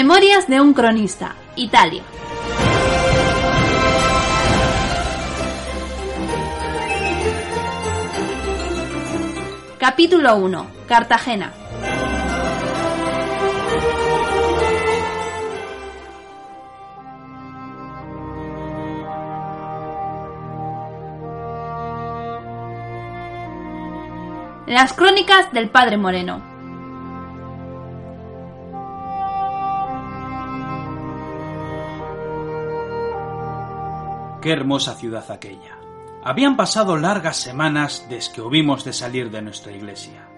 Memorias 0.00 0.46
de 0.46 0.60
un 0.60 0.74
cronista, 0.74 1.34
Italia. 1.56 2.04
Capítulo 9.76 10.36
1. 10.36 10.70
Cartagena. 10.86 11.52
Las 24.68 24.92
crónicas 24.92 25.50
del 25.52 25.70
Padre 25.70 25.96
Moreno. 25.96 26.57
Qué 34.40 34.52
hermosa 34.52 34.94
ciudad 34.94 35.30
aquella. 35.30 35.78
Habían 36.22 36.56
pasado 36.56 36.96
largas 36.96 37.36
semanas 37.36 38.06
desde 38.08 38.34
que 38.34 38.40
hubimos 38.40 38.84
de 38.84 38.92
salir 38.92 39.30
de 39.30 39.42
nuestra 39.42 39.72
iglesia. 39.72 40.28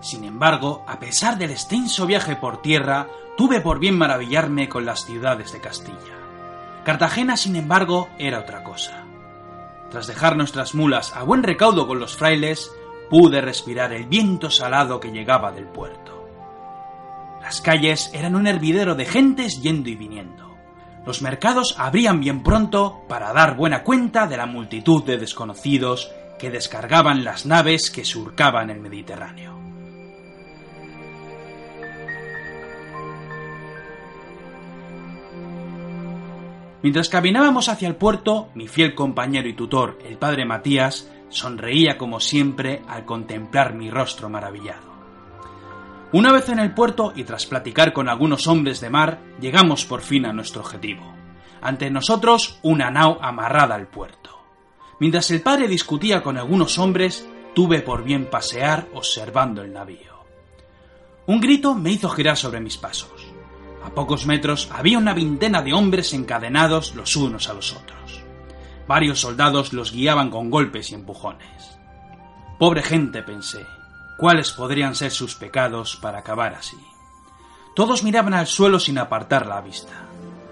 Sin 0.00 0.24
embargo, 0.24 0.84
a 0.88 0.98
pesar 0.98 1.38
del 1.38 1.52
extenso 1.52 2.06
viaje 2.06 2.34
por 2.34 2.62
tierra, 2.62 3.06
tuve 3.36 3.60
por 3.60 3.78
bien 3.78 3.96
maravillarme 3.96 4.68
con 4.68 4.84
las 4.84 5.04
ciudades 5.04 5.52
de 5.52 5.60
Castilla. 5.60 6.16
Cartagena, 6.84 7.36
sin 7.36 7.54
embargo, 7.54 8.08
era 8.18 8.40
otra 8.40 8.64
cosa. 8.64 9.04
Tras 9.90 10.06
dejar 10.06 10.36
nuestras 10.36 10.74
mulas 10.74 11.14
a 11.14 11.22
buen 11.22 11.42
recaudo 11.42 11.86
con 11.86 12.00
los 12.00 12.16
frailes, 12.16 12.72
pude 13.08 13.40
respirar 13.40 13.92
el 13.92 14.06
viento 14.06 14.50
salado 14.50 14.98
que 14.98 15.12
llegaba 15.12 15.52
del 15.52 15.66
puerto. 15.66 16.26
Las 17.40 17.60
calles 17.60 18.10
eran 18.12 18.34
un 18.34 18.46
hervidero 18.46 18.94
de 18.94 19.06
gentes 19.06 19.62
yendo 19.62 19.88
y 19.90 19.94
viniendo. 19.94 20.47
Los 21.08 21.22
mercados 21.22 21.74
abrían 21.78 22.20
bien 22.20 22.42
pronto 22.42 23.06
para 23.08 23.32
dar 23.32 23.56
buena 23.56 23.82
cuenta 23.82 24.26
de 24.26 24.36
la 24.36 24.44
multitud 24.44 25.02
de 25.04 25.16
desconocidos 25.16 26.12
que 26.38 26.50
descargaban 26.50 27.24
las 27.24 27.46
naves 27.46 27.90
que 27.90 28.04
surcaban 28.04 28.68
el 28.68 28.78
Mediterráneo. 28.80 29.58
Mientras 36.82 37.08
caminábamos 37.08 37.70
hacia 37.70 37.88
el 37.88 37.96
puerto, 37.96 38.50
mi 38.54 38.68
fiel 38.68 38.94
compañero 38.94 39.48
y 39.48 39.54
tutor, 39.54 39.98
el 40.06 40.18
padre 40.18 40.44
Matías, 40.44 41.10
sonreía 41.30 41.96
como 41.96 42.20
siempre 42.20 42.82
al 42.86 43.06
contemplar 43.06 43.72
mi 43.72 43.90
rostro 43.90 44.28
maravillado. 44.28 44.87
Una 46.10 46.32
vez 46.32 46.48
en 46.48 46.58
el 46.58 46.72
puerto 46.72 47.12
y 47.14 47.24
tras 47.24 47.44
platicar 47.44 47.92
con 47.92 48.08
algunos 48.08 48.46
hombres 48.46 48.80
de 48.80 48.88
mar, 48.88 49.20
llegamos 49.40 49.84
por 49.84 50.00
fin 50.00 50.24
a 50.24 50.32
nuestro 50.32 50.62
objetivo. 50.62 51.14
Ante 51.60 51.90
nosotros 51.90 52.60
una 52.62 52.90
nao 52.90 53.18
amarrada 53.20 53.74
al 53.74 53.88
puerto. 53.88 54.30
Mientras 55.00 55.30
el 55.30 55.42
padre 55.42 55.68
discutía 55.68 56.22
con 56.22 56.38
algunos 56.38 56.78
hombres, 56.78 57.28
tuve 57.54 57.82
por 57.82 58.04
bien 58.04 58.30
pasear 58.30 58.88
observando 58.94 59.60
el 59.60 59.74
navío. 59.74 60.24
Un 61.26 61.40
grito 61.40 61.74
me 61.74 61.90
hizo 61.90 62.08
girar 62.08 62.38
sobre 62.38 62.60
mis 62.60 62.78
pasos. 62.78 63.26
A 63.84 63.90
pocos 63.90 64.24
metros 64.24 64.70
había 64.72 64.96
una 64.96 65.12
veintena 65.12 65.60
de 65.60 65.74
hombres 65.74 66.14
encadenados 66.14 66.94
los 66.94 67.16
unos 67.16 67.50
a 67.50 67.52
los 67.52 67.74
otros. 67.74 68.22
Varios 68.86 69.20
soldados 69.20 69.74
los 69.74 69.92
guiaban 69.92 70.30
con 70.30 70.48
golpes 70.48 70.90
y 70.90 70.94
empujones. 70.94 71.78
Pobre 72.58 72.82
gente, 72.82 73.22
pensé, 73.22 73.60
¿cuáles 74.18 74.52
podrían 74.52 74.94
ser 74.94 75.12
sus 75.12 75.36
pecados 75.36 75.96
para 75.96 76.18
acabar 76.18 76.54
así? 76.54 76.76
Todos 77.74 78.02
miraban 78.02 78.34
al 78.34 78.48
suelo 78.48 78.80
sin 78.80 78.98
apartar 78.98 79.46
la 79.46 79.60
vista. 79.62 79.92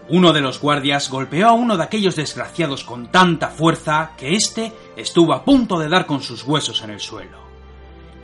Uno 0.09 0.33
de 0.33 0.41
los 0.41 0.61
guardias 0.61 1.11
golpeó 1.11 1.49
a 1.49 1.53
uno 1.53 1.77
de 1.77 1.83
aquellos 1.83 2.15
desgraciados 2.15 2.85
con 2.85 3.11
tanta 3.11 3.49
fuerza 3.49 4.13
que 4.17 4.37
éste 4.37 4.73
estuvo 4.97 5.35
a 5.35 5.45
punto 5.45 5.81
de 5.81 5.89
dar 5.89 6.07
con 6.07 6.23
sus 6.23 6.45
huesos 6.45 6.83
en 6.83 6.91
el 6.91 7.01
suelo. 7.01 7.39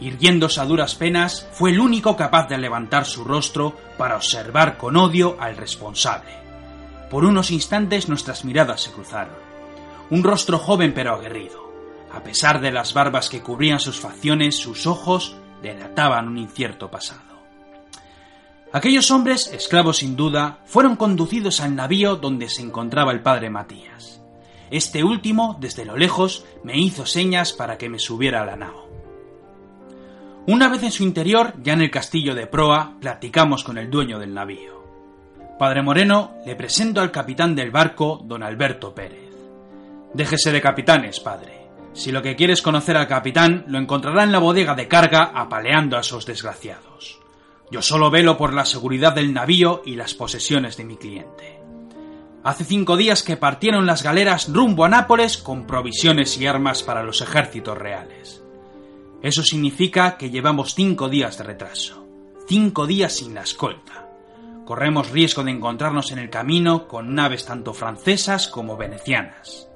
Irguiéndose 0.01 0.61
a 0.61 0.65
duras 0.65 0.95
penas, 0.95 1.49
fue 1.53 1.71
el 1.71 1.81
único 1.81 2.17
capaz 2.17 2.49
de 2.49 2.59
levantar 2.59 3.05
su 3.05 3.25
rostro 3.25 3.77
para 3.99 4.17
observar 4.17 4.79
con 4.79 4.97
odio 4.97 5.37
al 5.41 5.57
responsable. 5.57 6.33
Por 7.11 7.25
unos 7.25 7.51
instantes 7.51 8.09
nuestras 8.09 8.45
miradas 8.45 8.83
se 8.83 8.93
cruzaron. 8.93 9.35
Un 10.11 10.23
rostro 10.23 10.59
joven 10.59 10.95
pero 10.95 11.13
aguerrido. 11.13 11.72
A 12.15 12.23
pesar 12.23 12.61
de 12.61 12.73
las 12.73 12.95
barbas 12.95 13.29
que 13.29 13.41
cubrían 13.41 13.81
sus 13.81 14.01
facciones, 14.01 14.57
sus 14.57 14.87
ojos 14.87 15.37
delataban 15.63 16.29
un 16.29 16.39
incierto 16.39 16.91
pasado. 16.91 17.33
Aquellos 18.73 19.11
hombres, 19.11 19.49
esclavos 19.49 19.99
sin 19.99 20.17
duda, 20.17 20.61
fueron 20.65 20.97
conducidos 20.97 21.61
al 21.61 21.77
navío 21.77 22.17
donde 22.17 22.49
se 22.49 22.63
encontraba 22.63 23.13
el 23.13 23.21
padre 23.21 23.51
Matías. 23.51 24.23
Este 24.71 25.05
último, 25.05 25.59
desde 25.61 25.85
lo 25.85 25.97
lejos, 25.97 26.47
me 26.65 26.79
hizo 26.79 27.05
señas 27.05 27.53
para 27.53 27.77
que 27.77 27.91
me 27.91 27.99
subiera 27.99 28.43
a 28.43 28.47
la 28.47 28.57
nao. 28.57 28.89
Una 30.47 30.69
vez 30.69 30.83
en 30.83 30.91
su 30.91 31.03
interior, 31.03 31.55
ya 31.63 31.75
en 31.75 31.83
el 31.83 31.91
castillo 31.91 32.35
de 32.35 32.47
proa, 32.47 32.95
platicamos 32.99 33.63
con 33.63 33.77
el 33.77 33.91
dueño 33.91 34.19
del 34.19 34.35
navío. 34.35 34.83
Padre 35.59 35.83
Moreno, 35.83 36.33
le 36.47 36.57
presento 36.57 37.01
al 37.01 37.11
capitán 37.11 37.55
del 37.55 37.71
barco, 37.71 38.23
don 38.25 38.43
Alberto 38.43 38.95
Pérez. 38.95 39.31
Déjese 40.15 40.51
de 40.51 40.61
capitanes, 40.61 41.21
padre. 41.21 41.62
Si 41.95 42.11
lo 42.11 42.23
que 42.23 42.37
quiere 42.37 42.55
es 42.55 42.63
conocer 42.63 42.97
al 42.97 43.09
capitán, 43.09 43.65
lo 43.69 43.79
encontrará 43.79 44.23
en 44.25 44.33
la 44.33 44.39
bodega 44.39 44.75
de 44.75 44.89
carga 44.89 45.33
apaleando 45.35 45.97
a 45.97 46.01
esos 46.01 46.25
desgraciados. 46.25 47.21
Yo 47.71 47.83
solo 47.83 48.11
velo 48.11 48.37
por 48.37 48.53
la 48.53 48.65
seguridad 48.65 49.15
del 49.15 49.33
navío 49.33 49.83
y 49.85 49.97
las 49.97 50.15
posesiones 50.15 50.77
de 50.77 50.85
mi 50.85 50.97
cliente. 50.97 51.61
Hace 52.45 52.65
cinco 52.65 52.97
días 52.97 53.23
que 53.23 53.37
partieron 53.37 53.87
las 53.87 54.03
galeras 54.03 54.53
rumbo 54.53 54.85
a 54.85 54.89
Nápoles 54.89 55.37
con 55.39 55.67
provisiones 55.67 56.37
y 56.39 56.47
armas 56.47 56.83
para 56.83 57.03
los 57.03 57.21
ejércitos 57.21 57.79
reales. 57.79 58.43
Eso 59.23 59.43
significa 59.43 60.17
que 60.17 60.31
llevamos 60.31 60.75
cinco 60.75 61.09
días 61.09 61.39
de 61.39 61.45
retraso, 61.45 62.05
cinco 62.49 62.87
días 62.87 63.13
sin 63.13 63.35
la 63.35 63.43
escolta. 63.43 64.09
Corremos 64.65 65.11
riesgo 65.11 65.45
de 65.45 65.53
encontrarnos 65.53 66.11
en 66.11 66.19
el 66.19 66.31
camino 66.31 66.89
con 66.89 67.15
naves 67.15 67.45
tanto 67.45 67.75
francesas 67.75 68.49
como 68.49 68.77
venecianas. 68.77 69.69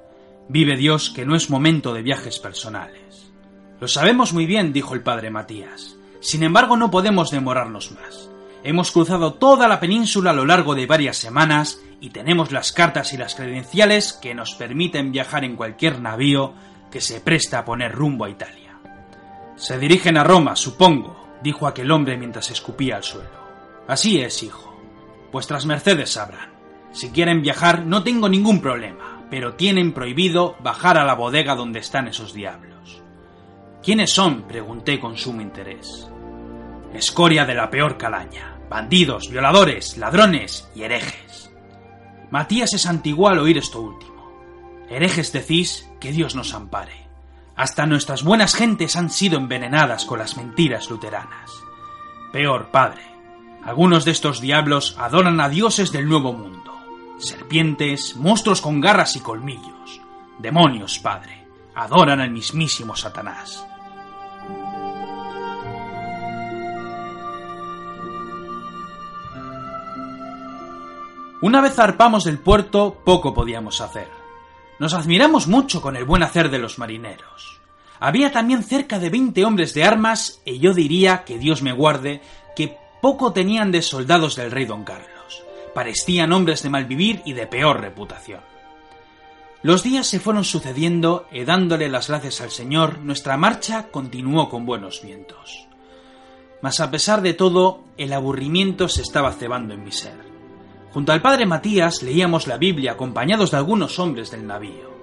Vive 0.49 0.77
Dios 0.77 1.11
que 1.11 1.27
no 1.27 1.35
es 1.35 1.51
momento 1.51 1.93
de 1.93 2.03
viajes 2.03 2.39
personales. 2.39 3.33
Lo 3.81 3.89
sabemos 3.89 4.33
muy 4.33 4.47
bien, 4.47 4.73
dijo 4.73 4.95
el 4.95 5.03
padre 5.03 5.31
Matías. 5.31 5.97
Sin 6.21 6.43
embargo, 6.43 6.77
no 6.77 6.91
podemos 6.91 7.31
demorarnos 7.31 7.93
más. 7.93 8.31
Hemos 8.63 8.91
cruzado 8.91 9.35
toda 9.35 9.69
la 9.69 9.81
península 9.81 10.31
a 10.31 10.35
lo 10.35 10.47
largo 10.47 10.75
de 10.75 10.87
varias 10.87 11.17
semanas 11.17 11.81
y 12.01 12.11
tenemos 12.11 12.53
las 12.53 12.73
cartas 12.73 13.13
y 13.13 13.17
las 13.17 13.35
credenciales 13.35 14.13
que 14.13 14.35
nos 14.35 14.55
permiten 14.55 15.13
viajar 15.13 15.45
en 15.45 15.57
cualquier 15.57 16.01
navío 16.01 16.55
que 16.91 17.01
se 17.01 17.21
presta 17.21 17.61
a 17.61 17.65
poner 17.65 17.93
rumbo 17.93 18.25
a 18.25 18.31
Italia. 18.31 18.79
Se 19.57 19.79
dirigen 19.79 20.17
a 20.17 20.25
Roma, 20.25 20.57
supongo, 20.57 21.39
dijo 21.43 21.67
aquel 21.67 21.91
hombre 21.91 22.17
mientras 22.17 22.51
escupía 22.51 22.97
al 22.97 23.05
suelo. 23.05 23.85
Así 23.87 24.21
es, 24.21 24.43
hijo. 24.43 24.81
Vuestras 25.33 25.67
mercedes 25.67 26.11
sabrán. 26.11 26.51
Si 26.93 27.11
quieren 27.11 27.43
viajar, 27.43 27.85
no 27.85 28.03
tengo 28.03 28.29
ningún 28.29 28.61
problema, 28.61 29.16
pero 29.31 29.55
tienen 29.55 29.93
prohibido 29.93 30.57
bajar 30.61 30.99
a 30.99 31.05
la 31.05 31.15
bodega 31.15 31.55
donde 31.55 31.81
están 31.81 32.09
esos 32.09 32.33
diablos. 32.33 33.03
¿Quiénes 33.83 34.11
son? 34.11 34.43
pregunté 34.43 34.99
con 34.99 35.17
sumo 35.17 35.41
interés. 35.41 36.11
Escoria 36.93 37.45
de 37.45 37.55
la 37.55 37.71
peor 37.71 37.97
calaña. 37.99 38.59
Bandidos, 38.69 39.31
violadores, 39.31 39.97
ladrones 39.97 40.69
y 40.75 40.83
herejes. 40.83 41.53
Matías 42.31 42.71
se 42.71 42.79
santiguó 42.79 43.29
al 43.29 43.39
oír 43.39 43.59
esto 43.59 43.81
último. 43.81 44.33
Herejes 44.89 45.33
decís 45.33 45.89
que 46.01 46.13
Dios 46.13 46.35
nos 46.35 46.53
ampare. 46.55 47.07
Hasta 47.55 47.87
nuestras 47.87 48.23
buenas 48.23 48.55
gentes 48.55 48.97
han 48.97 49.11
sido 49.11 49.39
envenenadas 49.39 50.05
con 50.05 50.19
las 50.19 50.37
mentiras 50.37 50.91
luteranas. 50.91 51.53
Peor, 52.33 52.71
padre, 52.71 53.03
algunos 53.65 54.05
de 54.05 54.11
estos 54.11 54.41
diablos 54.41 54.97
adoran 54.99 55.41
a 55.41 55.49
dioses 55.49 55.91
del 55.93 56.09
nuevo 56.09 56.33
mundo. 56.33 56.66
Serpientes, 57.19 58.15
monstruos 58.17 58.61
con 58.61 58.81
garras 58.81 59.17
y 59.17 59.21
colmillos. 59.21 60.01
Demonios, 60.39 60.99
padre, 60.99 61.47
adoran 61.75 62.21
al 62.21 62.31
mismísimo 62.31 62.95
Satanás. 62.95 63.67
Una 71.41 71.63
vez 71.63 71.75
zarpamos 71.75 72.25
del 72.25 72.39
puerto, 72.39 73.01
poco 73.03 73.33
podíamos 73.33 73.81
hacer. 73.81 74.09
Nos 74.79 74.93
admiramos 74.93 75.49
mucho 75.49 75.81
con 75.81 75.97
el 75.97 76.05
buen 76.05 76.23
hacer 76.23 76.51
de 76.51 76.59
los 76.59 76.79
marineros. 76.79 77.61
Había 77.99 78.31
también 78.31 78.63
cerca 78.63 78.99
de 78.99 79.09
veinte 79.09 79.47
hombres 79.47 79.73
de 79.73 79.85
armas, 79.85 80.43
y 80.45 80.59
yo 80.59 80.75
diría, 80.75 81.25
que 81.25 81.39
Dios 81.39 81.63
me 81.63 81.73
guarde, 81.73 82.21
que 82.55 82.77
poco 83.01 83.33
tenían 83.33 83.73
de 83.73 83.81
soldados 83.81 84.37
del 84.37 84.51
rey 84.51 84.67
don 84.67 84.85
Carlos. 84.85 85.16
Parecían 85.77 86.33
hombres 86.33 86.63
de 86.63 86.71
mal 86.71 86.87
vivir 86.87 87.21
y 87.27 87.35
de 87.35 87.47
peor 87.47 87.83
reputación. 87.83 88.41
Los 89.61 89.83
días 89.83 90.07
se 90.07 90.21
fueron 90.21 90.43
sucediendo 90.43 91.27
y 91.31 91.45
dándole 91.45 91.91
las 91.91 92.09
gracias 92.09 92.41
al 92.41 92.51
Señor, 92.51 93.01
nuestra 93.01 93.37
marcha 93.37 93.89
continuó 93.91 94.49
con 94.49 94.65
buenos 94.65 95.03
vientos. 95.03 95.69
Mas 96.63 96.81
a 96.81 96.91
pesar 96.91 97.21
de 97.21 97.35
todo, 97.35 97.85
el 97.99 98.15
aburrimiento 98.15 98.89
se 98.89 99.03
estaba 99.03 99.33
cebando 99.33 99.75
en 99.75 99.85
mi 99.85 99.93
ser. 99.93 100.17
Junto 100.95 101.13
al 101.13 101.21
padre 101.21 101.45
Matías 101.45 102.03
leíamos 102.03 102.47
la 102.47 102.57
Biblia 102.57 102.93
acompañados 102.93 103.51
de 103.51 103.59
algunos 103.59 103.99
hombres 103.99 104.31
del 104.31 104.47
navío. 104.47 104.97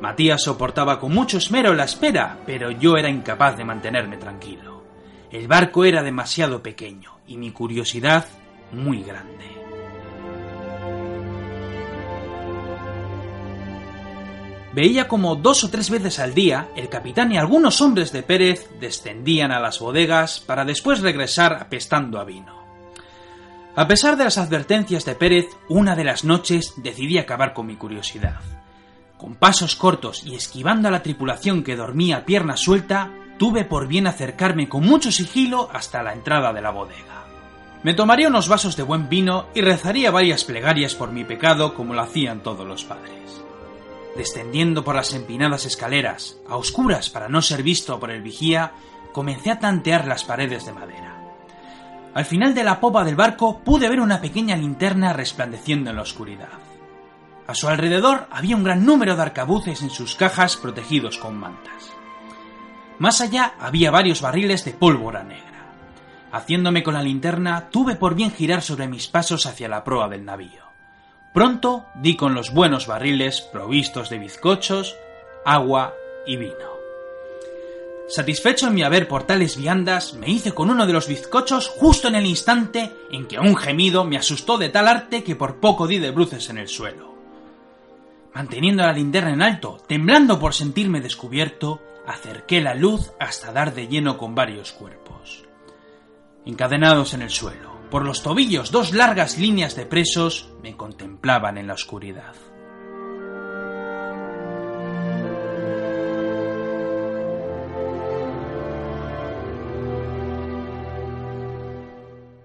Matías 0.00 0.44
soportaba 0.44 1.00
con 1.00 1.12
mucho 1.12 1.38
esmero 1.38 1.74
la 1.74 1.82
espera, 1.82 2.38
pero 2.46 2.70
yo 2.70 2.96
era 2.96 3.10
incapaz 3.10 3.56
de 3.56 3.64
mantenerme 3.64 4.18
tranquilo. 4.18 4.84
El 5.32 5.48
barco 5.48 5.84
era 5.84 6.00
demasiado 6.00 6.62
pequeño 6.62 7.10
y 7.26 7.38
mi 7.38 7.50
curiosidad 7.50 8.24
muy 8.70 9.02
grande. 9.02 9.61
Veía 14.72 15.06
como 15.06 15.36
dos 15.36 15.64
o 15.64 15.70
tres 15.70 15.90
veces 15.90 16.18
al 16.18 16.34
día 16.34 16.68
el 16.76 16.88
capitán 16.88 17.30
y 17.32 17.36
algunos 17.36 17.80
hombres 17.82 18.10
de 18.10 18.22
Pérez 18.22 18.70
descendían 18.80 19.52
a 19.52 19.60
las 19.60 19.78
bodegas 19.80 20.40
para 20.40 20.64
después 20.64 21.00
regresar 21.00 21.54
apestando 21.54 22.18
a 22.18 22.24
vino. 22.24 22.62
A 23.76 23.86
pesar 23.86 24.16
de 24.16 24.24
las 24.24 24.38
advertencias 24.38 25.04
de 25.04 25.14
Pérez, 25.14 25.46
una 25.68 25.94
de 25.94 26.04
las 26.04 26.24
noches 26.24 26.74
decidí 26.76 27.18
acabar 27.18 27.52
con 27.52 27.66
mi 27.66 27.76
curiosidad. 27.76 28.40
Con 29.18 29.34
pasos 29.34 29.76
cortos 29.76 30.24
y 30.24 30.34
esquivando 30.34 30.88
a 30.88 30.90
la 30.90 31.02
tripulación 31.02 31.62
que 31.62 31.76
dormía 31.76 32.24
pierna 32.24 32.56
suelta, 32.56 33.10
tuve 33.38 33.64
por 33.64 33.88
bien 33.88 34.06
acercarme 34.06 34.68
con 34.68 34.84
mucho 34.84 35.12
sigilo 35.12 35.68
hasta 35.72 36.02
la 36.02 36.12
entrada 36.12 36.52
de 36.52 36.62
la 36.62 36.70
bodega. 36.70 37.24
Me 37.82 37.94
tomaría 37.94 38.28
unos 38.28 38.48
vasos 38.48 38.76
de 38.76 38.84
buen 38.84 39.08
vino 39.08 39.46
y 39.54 39.60
rezaría 39.60 40.10
varias 40.10 40.44
plegarias 40.44 40.94
por 40.94 41.12
mi 41.12 41.24
pecado 41.24 41.74
como 41.74 41.94
lo 41.94 42.02
hacían 42.02 42.42
todos 42.42 42.66
los 42.66 42.84
padres. 42.84 43.41
Descendiendo 44.16 44.84
por 44.84 44.94
las 44.94 45.14
empinadas 45.14 45.64
escaleras, 45.64 46.36
a 46.48 46.56
oscuras 46.56 47.08
para 47.08 47.28
no 47.28 47.40
ser 47.40 47.62
visto 47.62 47.98
por 47.98 48.10
el 48.10 48.22
vigía, 48.22 48.72
comencé 49.12 49.50
a 49.50 49.58
tantear 49.58 50.06
las 50.06 50.24
paredes 50.24 50.66
de 50.66 50.72
madera. 50.72 51.18
Al 52.14 52.26
final 52.26 52.54
de 52.54 52.62
la 52.62 52.78
popa 52.78 53.04
del 53.04 53.16
barco 53.16 53.60
pude 53.60 53.88
ver 53.88 54.00
una 54.00 54.20
pequeña 54.20 54.54
linterna 54.56 55.14
resplandeciendo 55.14 55.90
en 55.90 55.96
la 55.96 56.02
oscuridad. 56.02 56.48
A 57.46 57.54
su 57.54 57.68
alrededor 57.68 58.28
había 58.30 58.56
un 58.56 58.64
gran 58.64 58.84
número 58.84 59.16
de 59.16 59.22
arcabuces 59.22 59.82
en 59.82 59.90
sus 59.90 60.14
cajas 60.14 60.56
protegidos 60.56 61.16
con 61.16 61.36
mantas. 61.36 61.90
Más 62.98 63.20
allá 63.20 63.54
había 63.58 63.90
varios 63.90 64.20
barriles 64.20 64.64
de 64.64 64.72
pólvora 64.72 65.24
negra. 65.24 65.72
Haciéndome 66.32 66.82
con 66.82 66.94
la 66.94 67.02
linterna, 67.02 67.68
tuve 67.70 67.96
por 67.96 68.14
bien 68.14 68.30
girar 68.30 68.62
sobre 68.62 68.88
mis 68.88 69.08
pasos 69.08 69.46
hacia 69.46 69.68
la 69.68 69.82
proa 69.82 70.08
del 70.08 70.24
navío. 70.24 70.71
Pronto 71.32 71.86
di 71.94 72.14
con 72.14 72.34
los 72.34 72.52
buenos 72.52 72.86
barriles 72.86 73.40
provistos 73.40 74.10
de 74.10 74.18
bizcochos, 74.18 74.96
agua 75.46 75.94
y 76.26 76.36
vino. 76.36 76.72
Satisfecho 78.06 78.66
en 78.66 78.74
mi 78.74 78.82
haber 78.82 79.08
por 79.08 79.22
tales 79.22 79.56
viandas, 79.56 80.12
me 80.12 80.28
hice 80.28 80.52
con 80.52 80.68
uno 80.68 80.86
de 80.86 80.92
los 80.92 81.08
bizcochos 81.08 81.68
justo 81.68 82.08
en 82.08 82.16
el 82.16 82.26
instante 82.26 82.92
en 83.10 83.26
que 83.26 83.38
un 83.38 83.56
gemido 83.56 84.04
me 84.04 84.18
asustó 84.18 84.58
de 84.58 84.68
tal 84.68 84.86
arte 84.86 85.24
que 85.24 85.34
por 85.34 85.56
poco 85.56 85.86
di 85.86 85.98
de 85.98 86.10
bruces 86.10 86.50
en 86.50 86.58
el 86.58 86.68
suelo. 86.68 87.14
Manteniendo 88.34 88.82
la 88.82 88.92
linterna 88.92 89.32
en 89.32 89.40
alto, 89.40 89.78
temblando 89.86 90.38
por 90.38 90.52
sentirme 90.52 91.00
descubierto, 91.00 91.80
acerqué 92.06 92.60
la 92.60 92.74
luz 92.74 93.12
hasta 93.18 93.52
dar 93.52 93.72
de 93.72 93.88
lleno 93.88 94.18
con 94.18 94.34
varios 94.34 94.72
cuerpos. 94.72 95.44
Encadenados 96.44 97.14
en 97.14 97.22
el 97.22 97.30
suelo, 97.30 97.71
por 97.92 98.06
los 98.06 98.22
tobillos 98.22 98.70
dos 98.70 98.94
largas 98.94 99.36
líneas 99.36 99.76
de 99.76 99.84
presos 99.84 100.48
me 100.62 100.78
contemplaban 100.78 101.58
en 101.58 101.66
la 101.66 101.74
oscuridad. 101.74 102.32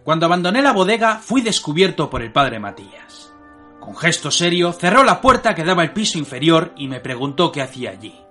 Cuando 0.04 0.26
abandoné 0.26 0.62
la 0.62 0.74
bodega 0.74 1.20
fui 1.20 1.42
descubierto 1.42 2.10
por 2.10 2.22
el 2.22 2.34
padre 2.34 2.60
Matías. 2.60 3.32
Con 3.80 3.96
gesto 3.96 4.32
serio 4.32 4.74
cerró 4.74 5.06
la 5.06 5.22
puerta 5.22 5.56
que 5.56 5.64
daba 5.64 5.82
al 5.82 5.94
piso 5.94 6.18
inferior 6.18 6.74
y 6.76 6.90
me 6.90 7.00
preguntó 7.00 7.54
qué 7.54 7.62
hacía 7.62 7.92
allí. 7.92 8.27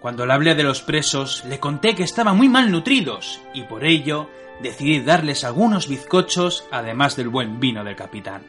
Cuando 0.00 0.24
le 0.24 0.32
hablé 0.32 0.54
de 0.54 0.62
los 0.62 0.80
presos, 0.80 1.44
le 1.44 1.60
conté 1.60 1.94
que 1.94 2.04
estaban 2.04 2.36
muy 2.36 2.48
mal 2.48 2.70
nutridos 2.70 3.40
y 3.52 3.64
por 3.64 3.84
ello 3.84 4.30
decidí 4.62 5.00
darles 5.00 5.44
algunos 5.44 5.88
bizcochos 5.88 6.64
además 6.70 7.16
del 7.16 7.28
buen 7.28 7.60
vino 7.60 7.84
del 7.84 7.96
capitán. 7.96 8.42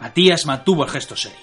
Matías 0.00 0.44
mantuvo 0.44 0.84
el 0.84 0.90
gesto 0.90 1.16
serio. 1.16 1.38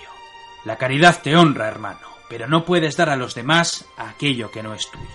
La 0.66 0.78
caridad 0.78 1.22
te 1.22 1.36
honra, 1.36 1.68
hermano, 1.68 2.06
pero 2.30 2.48
no 2.48 2.66
puedes 2.66 2.98
dar 2.98 3.10
a 3.10 3.16
los 3.16 3.34
demás 3.34 3.86
aquello 3.98 4.52
que 4.52 4.62
no 4.62 4.74
es 4.74 4.90
tuyo. 4.92 5.06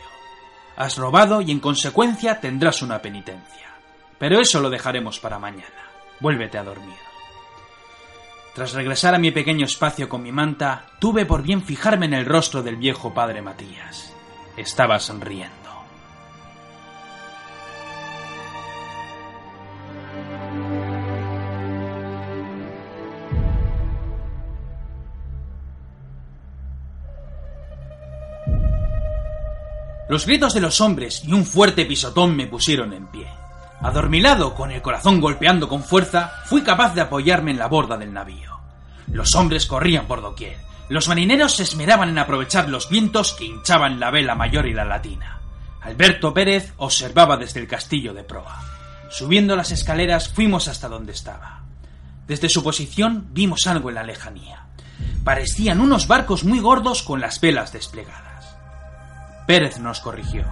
Has 0.76 0.96
robado 0.96 1.40
y 1.42 1.50
en 1.50 1.60
consecuencia 1.60 2.40
tendrás 2.40 2.82
una 2.82 3.00
penitencia. 3.00 3.70
Pero 4.18 4.40
eso 4.40 4.60
lo 4.60 4.70
dejaremos 4.70 5.18
para 5.20 5.38
mañana. 5.38 5.90
Vuélvete 6.20 6.58
a 6.58 6.64
dormir. 6.64 7.05
Tras 8.56 8.72
regresar 8.72 9.14
a 9.14 9.18
mi 9.18 9.32
pequeño 9.32 9.66
espacio 9.66 10.08
con 10.08 10.22
mi 10.22 10.32
manta, 10.32 10.86
tuve 10.98 11.26
por 11.26 11.42
bien 11.42 11.62
fijarme 11.62 12.06
en 12.06 12.14
el 12.14 12.24
rostro 12.24 12.62
del 12.62 12.76
viejo 12.76 13.12
padre 13.12 13.42
Matías. 13.42 14.14
Estaba 14.56 14.98
sonriendo. 14.98 15.52
Los 30.08 30.24
gritos 30.24 30.54
de 30.54 30.60
los 30.62 30.80
hombres 30.80 31.22
y 31.26 31.34
un 31.34 31.44
fuerte 31.44 31.84
pisotón 31.84 32.34
me 32.34 32.46
pusieron 32.46 32.94
en 32.94 33.06
pie. 33.08 33.26
Adormilado, 33.80 34.54
con 34.54 34.70
el 34.70 34.82
corazón 34.82 35.20
golpeando 35.20 35.68
con 35.68 35.82
fuerza, 35.82 36.32
fui 36.46 36.62
capaz 36.62 36.94
de 36.94 37.02
apoyarme 37.02 37.50
en 37.50 37.58
la 37.58 37.68
borda 37.68 37.96
del 37.96 38.12
navío. 38.12 38.58
Los 39.12 39.34
hombres 39.34 39.66
corrían 39.66 40.06
por 40.06 40.22
doquier. 40.22 40.58
Los 40.88 41.08
marineros 41.08 41.56
se 41.56 41.64
esmeraban 41.64 42.08
en 42.08 42.18
aprovechar 42.18 42.68
los 42.68 42.88
vientos 42.88 43.32
que 43.34 43.44
hinchaban 43.44 44.00
la 44.00 44.10
vela 44.10 44.34
mayor 44.34 44.66
y 44.66 44.72
la 44.72 44.84
latina. 44.84 45.40
Alberto 45.82 46.32
Pérez 46.32 46.72
observaba 46.78 47.36
desde 47.36 47.60
el 47.60 47.68
castillo 47.68 48.14
de 48.14 48.24
proa. 48.24 48.62
Subiendo 49.10 49.56
las 49.56 49.72
escaleras 49.72 50.28
fuimos 50.28 50.68
hasta 50.68 50.88
donde 50.88 51.12
estaba. 51.12 51.62
Desde 52.26 52.48
su 52.48 52.64
posición 52.64 53.28
vimos 53.30 53.66
algo 53.66 53.88
en 53.88 53.96
la 53.96 54.02
lejanía. 54.02 54.66
Parecían 55.22 55.80
unos 55.80 56.08
barcos 56.08 56.44
muy 56.44 56.60
gordos 56.60 57.02
con 57.02 57.20
las 57.20 57.40
velas 57.40 57.72
desplegadas. 57.72 58.56
Pérez 59.46 59.78
nos 59.78 60.00
corrigió. 60.00 60.44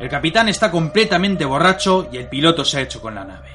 El 0.00 0.08
capitán 0.08 0.48
está 0.48 0.70
completamente 0.70 1.44
borracho 1.44 2.08
y 2.10 2.16
el 2.16 2.26
piloto 2.26 2.64
se 2.64 2.78
ha 2.78 2.80
hecho 2.80 3.02
con 3.02 3.14
la 3.14 3.24
nave. 3.24 3.50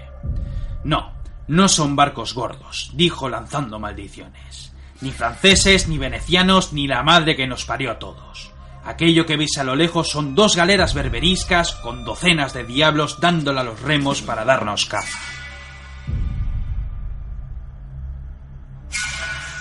No, 0.84 1.12
no 1.48 1.68
son 1.68 1.96
barcos 1.96 2.36
gordos, 2.36 2.92
dijo 2.94 3.28
lanzando 3.30 3.80
maldiciones. 3.80 4.72
Ni 5.02 5.12
franceses, 5.12 5.88
ni 5.88 5.98
venecianos, 5.98 6.72
ni 6.72 6.88
la 6.88 7.02
madre 7.02 7.36
que 7.36 7.48
nos 7.48 7.66
parió 7.66 7.92
a 7.92 8.00
todos. 8.00 8.52
Aquello 8.86 9.26
que 9.26 9.38
veis 9.38 9.58
a 9.58 9.64
lo 9.64 9.76
lejos 9.76 10.12
son 10.12 10.36
dos 10.36 10.56
galeras 10.56 10.94
berberiscas 10.94 11.72
con 11.74 12.06
docenas 12.06 12.54
de 12.54 12.64
diablos 12.64 13.20
dándole 13.20 13.62
a 13.62 13.64
los 13.64 13.82
remos 13.82 14.22
para 14.22 14.46
darnos 14.46 14.86
caza. 14.86 15.18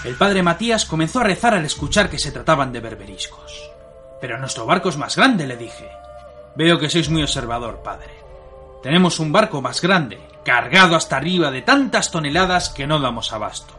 El 0.04 0.16
padre 0.16 0.42
Matías 0.42 0.84
comenzó 0.84 1.20
a 1.20 1.24
rezar 1.24 1.54
al 1.54 1.64
escuchar 1.64 2.10
que 2.10 2.18
se 2.18 2.30
trataban 2.30 2.74
de 2.74 2.80
berberiscos. 2.80 3.70
Pero 4.20 4.38
nuestro 4.38 4.66
barco 4.66 4.90
es 4.90 4.98
más 4.98 5.16
grande, 5.16 5.46
le 5.46 5.56
dije. 5.56 6.03
Veo 6.56 6.78
que 6.78 6.88
sois 6.88 7.08
muy 7.08 7.22
observador, 7.22 7.82
padre. 7.82 8.14
Tenemos 8.82 9.18
un 9.18 9.32
barco 9.32 9.60
más 9.60 9.80
grande, 9.80 10.20
cargado 10.44 10.94
hasta 10.94 11.16
arriba 11.16 11.50
de 11.50 11.62
tantas 11.62 12.10
toneladas 12.10 12.68
que 12.68 12.86
no 12.86 13.00
damos 13.00 13.32
abasto. 13.32 13.74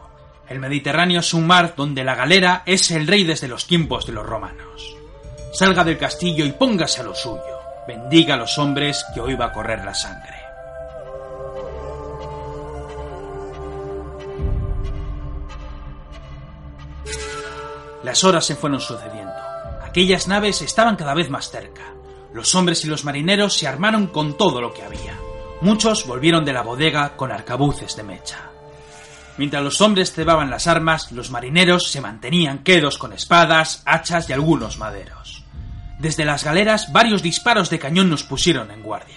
El 0.48 0.58
Mediterráneo 0.60 1.20
es 1.20 1.32
un 1.32 1.46
mar 1.46 1.74
donde 1.76 2.04
la 2.04 2.14
galera 2.14 2.62
es 2.66 2.90
el 2.90 3.06
rey 3.06 3.24
desde 3.24 3.48
los 3.48 3.66
tiempos 3.66 4.06
de 4.06 4.12
los 4.12 4.26
romanos. 4.26 4.96
Salga 5.52 5.84
del 5.84 5.96
castillo 5.96 6.44
y 6.44 6.52
póngase 6.52 7.00
a 7.00 7.04
lo 7.04 7.14
suyo. 7.14 7.40
Bendiga 7.88 8.34
a 8.34 8.36
los 8.36 8.58
hombres 8.58 9.04
que 9.14 9.20
hoy 9.20 9.34
va 9.34 9.46
a 9.46 9.52
correr 9.52 9.84
la 9.84 9.94
sangre. 9.94 10.36
Las 18.02 18.22
horas 18.22 18.44
se 18.44 18.54
fueron 18.54 18.80
sucediendo. 18.80 19.34
Aquellas 19.82 20.28
naves 20.28 20.62
estaban 20.62 20.94
cada 20.94 21.14
vez 21.14 21.30
más 21.30 21.50
cerca. 21.50 21.95
Los 22.36 22.54
hombres 22.54 22.84
y 22.84 22.88
los 22.88 23.02
marineros 23.02 23.56
se 23.56 23.66
armaron 23.66 24.08
con 24.08 24.36
todo 24.36 24.60
lo 24.60 24.74
que 24.74 24.82
había. 24.82 25.18
Muchos 25.62 26.06
volvieron 26.06 26.44
de 26.44 26.52
la 26.52 26.60
bodega 26.60 27.16
con 27.16 27.32
arcabuces 27.32 27.96
de 27.96 28.02
mecha. 28.02 28.50
Mientras 29.38 29.64
los 29.64 29.80
hombres 29.80 30.12
cebaban 30.12 30.50
las 30.50 30.66
armas, 30.66 31.12
los 31.12 31.30
marineros 31.30 31.90
se 31.90 32.02
mantenían 32.02 32.58
quedos 32.58 32.98
con 32.98 33.14
espadas, 33.14 33.82
hachas 33.86 34.28
y 34.28 34.34
algunos 34.34 34.76
maderos. 34.76 35.44
Desde 35.98 36.26
las 36.26 36.44
galeras, 36.44 36.92
varios 36.92 37.22
disparos 37.22 37.70
de 37.70 37.78
cañón 37.78 38.10
nos 38.10 38.22
pusieron 38.22 38.70
en 38.70 38.82
guardia. 38.82 39.16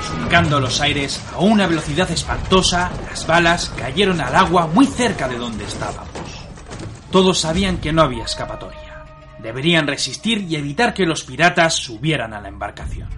Surcando 0.00 0.60
los 0.60 0.80
aires 0.80 1.22
a 1.34 1.40
una 1.40 1.66
velocidad 1.66 2.10
espantosa, 2.10 2.90
las 3.06 3.26
balas 3.26 3.70
cayeron 3.76 4.18
al 4.22 4.34
agua 4.34 4.66
muy 4.66 4.86
cerca 4.86 5.28
de 5.28 5.36
donde 5.36 5.66
estábamos. 5.66 6.15
Todos 7.10 7.40
sabían 7.40 7.78
que 7.78 7.92
no 7.92 8.02
había 8.02 8.24
escapatoria. 8.24 9.04
Deberían 9.38 9.86
resistir 9.86 10.42
y 10.42 10.56
evitar 10.56 10.92
que 10.92 11.06
los 11.06 11.24
piratas 11.24 11.74
subieran 11.74 12.34
a 12.34 12.40
la 12.40 12.48
embarcación. 12.48 13.08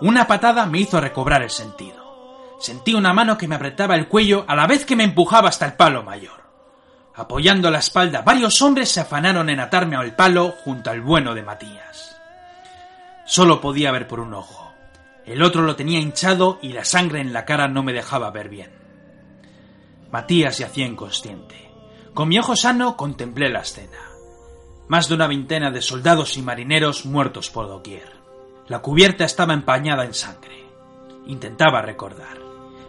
Una 0.00 0.28
patada 0.28 0.64
me 0.66 0.78
hizo 0.78 1.00
recobrar 1.00 1.42
el 1.42 1.50
sentido. 1.50 2.56
Sentí 2.60 2.94
una 2.94 3.12
mano 3.12 3.36
que 3.36 3.48
me 3.48 3.56
apretaba 3.56 3.96
el 3.96 4.06
cuello 4.06 4.44
a 4.46 4.54
la 4.54 4.66
vez 4.66 4.84
que 4.84 4.94
me 4.94 5.04
empujaba 5.04 5.48
hasta 5.48 5.66
el 5.66 5.72
palo 5.72 6.04
mayor. 6.04 6.38
Apoyando 7.16 7.68
la 7.68 7.78
espalda, 7.78 8.22
varios 8.22 8.62
hombres 8.62 8.90
se 8.90 9.00
afanaron 9.00 9.50
en 9.50 9.58
atarme 9.58 9.96
al 9.96 10.14
palo 10.14 10.54
junto 10.62 10.90
al 10.90 11.00
bueno 11.00 11.34
de 11.34 11.42
Matías. 11.42 12.17
Solo 13.28 13.60
podía 13.60 13.92
ver 13.92 14.08
por 14.08 14.20
un 14.20 14.32
ojo. 14.32 14.72
El 15.26 15.42
otro 15.42 15.60
lo 15.60 15.76
tenía 15.76 16.00
hinchado 16.00 16.58
y 16.62 16.72
la 16.72 16.86
sangre 16.86 17.20
en 17.20 17.34
la 17.34 17.44
cara 17.44 17.68
no 17.68 17.82
me 17.82 17.92
dejaba 17.92 18.30
ver 18.30 18.48
bien. 18.48 18.70
Matías 20.10 20.56
yacía 20.56 20.86
inconsciente. 20.86 21.70
Con 22.14 22.30
mi 22.30 22.38
ojo 22.38 22.56
sano 22.56 22.96
contemplé 22.96 23.50
la 23.50 23.60
escena. 23.60 23.98
Más 24.88 25.10
de 25.10 25.14
una 25.14 25.26
veintena 25.26 25.70
de 25.70 25.82
soldados 25.82 26.38
y 26.38 26.42
marineros 26.42 27.04
muertos 27.04 27.50
por 27.50 27.68
doquier. 27.68 28.10
La 28.66 28.78
cubierta 28.78 29.26
estaba 29.26 29.52
empañada 29.52 30.06
en 30.06 30.14
sangre. 30.14 30.64
Intentaba 31.26 31.82
recordar. 31.82 32.38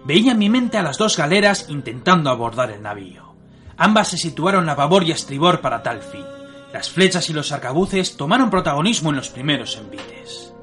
Veía 0.06 0.32
en 0.32 0.40
mi 0.40 0.50
mente 0.50 0.78
a 0.78 0.84
las 0.84 0.98
dos 0.98 1.18
galeras 1.18 1.66
intentando 1.68 2.30
abordar 2.30 2.72
el 2.72 2.82
navío. 2.82 3.34
Ambas 3.76 4.08
se 4.08 4.18
situaron 4.18 4.70
a 4.70 4.76
babor 4.76 5.04
y 5.04 5.12
a 5.12 5.16
estribor 5.16 5.60
para 5.60 5.84
tal 5.84 6.02
fin. 6.02 6.39
Las 6.74 6.92
flechas 6.92 7.30
y 7.30 7.34
los 7.34 7.52
arcabuces 7.52 8.16
tomaron 8.16 8.52
protagonismo 8.52 9.10
en 9.10 9.16
los 9.16 9.30
primeros 9.30 9.76
envites. 9.78 10.54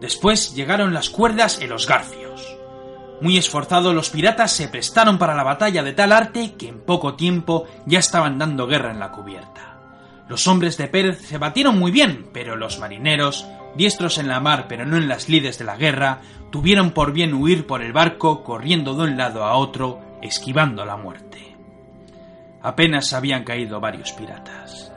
Después 0.00 0.54
llegaron 0.54 0.92
las 0.92 1.08
cuerdas 1.08 1.60
y 1.62 1.66
los 1.66 1.86
garfios. 1.86 2.56
Muy 3.22 3.38
esforzados 3.38 3.94
los 3.94 4.10
piratas 4.10 4.52
se 4.52 4.68
prestaron 4.68 5.18
para 5.18 5.34
la 5.34 5.42
batalla 5.42 5.82
de 5.82 5.94
tal 5.94 6.12
arte 6.12 6.54
que 6.58 6.68
en 6.68 6.80
poco 6.80 7.14
tiempo 7.14 7.64
ya 7.86 7.98
estaban 7.98 8.38
dando 8.38 8.66
guerra 8.66 8.90
en 8.90 9.00
la 9.00 9.12
cubierta. 9.12 9.78
Los 10.28 10.46
hombres 10.46 10.76
de 10.76 10.88
Pérez 10.88 11.20
se 11.26 11.38
batieron 11.38 11.78
muy 11.78 11.90
bien, 11.90 12.28
pero 12.34 12.56
los 12.56 12.78
marineros, 12.78 13.46
diestros 13.76 14.18
en 14.18 14.28
la 14.28 14.40
mar 14.40 14.66
pero 14.68 14.84
no 14.84 14.98
en 14.98 15.08
las 15.08 15.30
lides 15.30 15.58
de 15.58 15.64
la 15.64 15.76
guerra, 15.76 16.20
tuvieron 16.50 16.90
por 16.90 17.12
bien 17.12 17.32
huir 17.32 17.66
por 17.66 17.82
el 17.82 17.92
barco 17.94 18.44
corriendo 18.44 18.94
de 18.94 19.04
un 19.04 19.16
lado 19.16 19.44
a 19.44 19.56
otro, 19.56 20.00
esquivando 20.20 20.84
la 20.84 20.96
muerte. 20.96 21.56
Apenas 22.62 23.12
habían 23.12 23.44
caído 23.44 23.80
varios 23.80 24.12
piratas. 24.12 24.93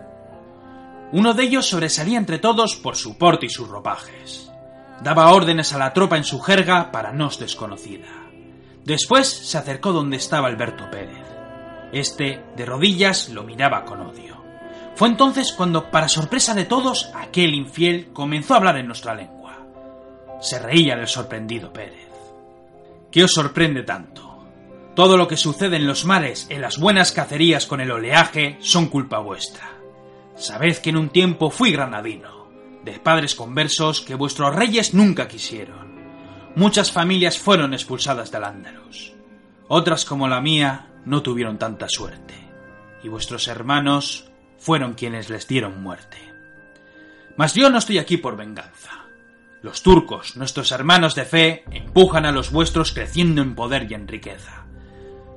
Uno 1.12 1.34
de 1.34 1.44
ellos 1.44 1.70
sobresalía 1.70 2.18
entre 2.18 2.38
todos 2.38 2.76
por 2.76 2.98
su 2.98 3.18
porte 3.18 3.46
y 3.46 3.50
sus 3.50 3.70
ropajes. 3.70 4.52
Daba 5.02 5.32
órdenes 5.32 5.72
a 5.74 5.78
la 5.78 5.94
tropa 5.94 6.18
en 6.18 6.24
su 6.24 6.40
jerga 6.40 6.92
para 6.92 7.14
nos 7.14 7.40
desconocida. 7.40 8.08
Después 8.84 9.28
se 9.28 9.58
acercó 9.58 9.94
donde 9.94 10.18
estaba 10.18 10.48
Alberto 10.48 10.90
Pérez. 10.92 11.26
Este, 11.92 12.44
de 12.56 12.66
rodillas, 12.66 13.30
lo 13.30 13.44
miraba 13.44 13.86
con 13.86 14.02
odio. 14.02 14.38
Fue 14.96 15.08
entonces 15.08 15.54
cuando, 15.54 15.92
para 15.92 16.10
sorpresa 16.10 16.54
de 16.54 16.66
todos, 16.66 17.12
aquel 17.16 17.54
infiel 17.54 18.12
comenzó 18.12 18.54
a 18.54 18.58
hablar 18.58 18.78
en 18.78 18.88
nuestra 18.88 19.14
lengua. 19.14 19.58
Se 20.42 20.60
reía 20.60 20.96
del 20.96 21.08
sorprendido 21.08 21.72
Pérez. 21.72 22.08
¿Qué 23.12 23.24
os 23.24 23.32
sorprende 23.32 23.84
tanto? 23.84 24.46
Todo 24.96 25.16
lo 25.16 25.28
que 25.28 25.38
sucede 25.38 25.78
en 25.78 25.88
los 25.88 26.04
mares, 26.06 26.48
en 26.50 26.62
las 26.62 26.80
buenas 26.80 27.12
cacerías 27.12 27.68
con 27.68 27.80
el 27.80 27.92
oleaje, 27.92 28.58
son 28.60 28.88
culpa 28.88 29.20
vuestra. 29.20 29.76
Sabed 30.38 30.77
que 30.77 30.91
en 30.91 30.98
un 30.98 31.10
tiempo 31.10 31.50
fui 31.50 31.72
granadino, 31.72 32.48
de 32.86 33.00
padres 33.00 33.34
conversos 33.34 34.01
que 34.01 34.13
vuestros 34.13 34.56
reyes 34.56 34.94
nunca 34.94 35.27
quisieron. 35.27 35.98
Muchas 36.56 36.91
familias 36.91 37.39
fueron 37.39 37.74
expulsadas 37.74 38.32
del 38.32 38.44
Andalus. 38.44 39.13
Otras 39.67 40.06
como 40.06 40.27
la 40.27 40.39
mía 40.39 40.88
no 41.06 41.24
tuvieron 41.24 41.58
tanta 41.58 41.89
suerte. 41.89 42.36
Y 43.03 43.10
vuestros 43.10 43.48
hermanos 43.48 44.29
fueron 44.60 44.94
quienes 44.94 45.29
les 45.29 45.48
dieron 45.48 45.82
muerte. 45.82 46.17
Mas 47.36 47.56
yo 47.56 47.70
no 47.70 47.79
estoy 47.79 47.98
aquí 47.98 48.17
por 48.17 48.38
venganza. 48.38 48.91
Los 49.63 49.82
turcos, 49.82 50.38
nuestros 50.38 50.72
hermanos 50.72 51.15
de 51.15 51.25
fe, 51.25 51.63
empujan 51.72 52.25
a 52.25 52.32
los 52.32 52.51
vuestros 52.51 52.91
creciendo 52.91 53.41
en 53.41 53.56
poder 53.56 53.91
y 53.91 53.96
en 53.96 54.08
riqueza. 54.08 54.65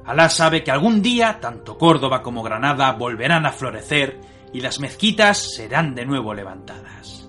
Alá 0.04 0.28
sabe 0.28 0.62
que 0.62 0.70
algún 0.70 1.00
día 1.02 1.38
tanto 1.40 1.78
Córdoba 1.78 2.22
como 2.22 2.42
Granada 2.42 2.92
volverán 2.92 3.46
a 3.46 3.52
florecer 3.52 4.20
y 4.52 4.60
las 4.60 4.80
mezquitas 4.80 5.54
serán 5.54 5.94
de 5.94 6.04
nuevo 6.04 6.34
levantadas. 6.34 7.28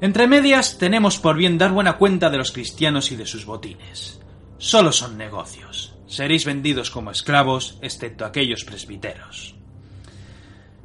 Entre 0.00 0.26
medias 0.26 0.78
tenemos 0.78 1.18
por 1.18 1.36
bien 1.36 1.58
dar 1.58 1.70
buena 1.72 1.96
cuenta 1.96 2.28
de 2.28 2.38
los 2.38 2.50
cristianos 2.50 3.12
y 3.12 3.16
de 3.16 3.26
sus 3.26 3.46
botines. 3.46 4.20
Solo 4.58 4.92
son 4.92 5.16
negocios. 5.16 5.94
Seréis 6.06 6.44
vendidos 6.44 6.90
como 6.90 7.10
esclavos, 7.10 7.78
excepto 7.82 8.24
aquellos 8.24 8.64
presbiteros. 8.64 9.54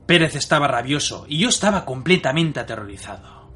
Pérez 0.05 0.35
estaba 0.35 0.67
rabioso 0.67 1.25
y 1.27 1.39
yo 1.39 1.49
estaba 1.49 1.83
completamente 1.83 2.59
aterrorizado. 2.59 3.51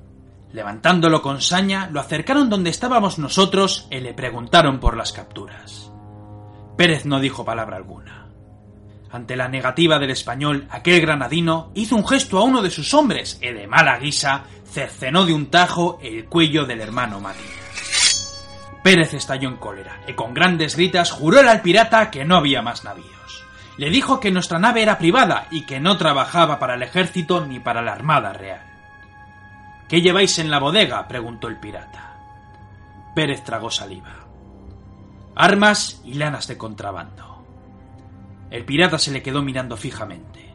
Levantándolo 0.52 1.22
con 1.22 1.42
saña, 1.42 1.90
lo 1.92 2.02
acercaron 2.02 2.50
donde 2.50 2.70
estábamos 2.70 3.20
nosotros 3.20 3.88
y 3.90 4.00
le 4.00 4.14
preguntaron 4.14 4.80
por 4.80 4.98
las 4.98 5.14
capturas. 5.14 5.92
Pérez 6.76 7.06
no 7.06 7.20
dijo 7.20 7.46
palabra 7.46 7.78
alguna. 7.78 8.31
Ante 9.12 9.36
la 9.36 9.50
negativa 9.50 10.00
del 10.00 10.12
español, 10.12 10.68
aquel 10.70 11.02
granadino 11.02 11.72
hizo 11.76 11.96
un 11.96 12.08
gesto 12.08 12.38
a 12.38 12.44
uno 12.44 12.62
de 12.62 12.70
sus 12.70 12.94
hombres 12.94 13.38
y 13.42 13.52
de 13.52 13.68
mala 13.68 13.98
guisa 13.98 14.46
cercenó 14.66 15.26
de 15.26 15.34
un 15.34 15.48
tajo 15.48 16.00
el 16.02 16.26
cuello 16.26 16.66
del 16.66 16.80
hermano 16.80 17.20
Matías. 17.20 17.52
Pérez 18.84 19.14
estalló 19.14 19.50
en 19.50 19.58
cólera 19.58 20.00
y 20.08 20.14
con 20.14 20.34
grandes 20.34 20.76
gritas 20.76 21.12
juró 21.12 21.40
al 21.40 21.62
pirata 21.62 22.10
que 22.10 22.26
no 22.26 22.38
había 22.38 22.62
más 22.62 22.84
navíos. 22.84 23.46
Le 23.78 23.90
dijo 23.90 24.20
que 24.20 24.32
nuestra 24.32 24.60
nave 24.60 24.82
era 24.82 24.98
privada 24.98 25.48
y 25.52 25.66
que 25.66 25.80
no 25.80 25.98
trabajaba 25.98 26.58
para 26.58 26.76
el 26.76 26.84
ejército 26.84 27.46
ni 27.46 27.60
para 27.60 27.82
la 27.82 27.94
armada 27.94 28.34
real. 28.34 28.62
¿Qué 29.90 30.02
lleváis 30.02 30.40
en 30.40 30.50
la 30.50 30.60
bodega? 30.60 31.08
preguntó 31.08 31.48
el 31.48 31.58
pirata. 31.58 32.16
Pérez 33.14 33.44
tragó 33.44 33.70
saliva. 33.70 34.16
Armas 35.36 36.02
y 36.06 36.14
lanas 36.14 36.48
de 36.48 36.58
contrabando. 36.58 37.31
El 38.52 38.66
pirata 38.66 39.00
se 39.00 39.12
le 39.12 39.24
quedó 39.24 39.42
mirando 39.42 39.78
fijamente. 39.78 40.54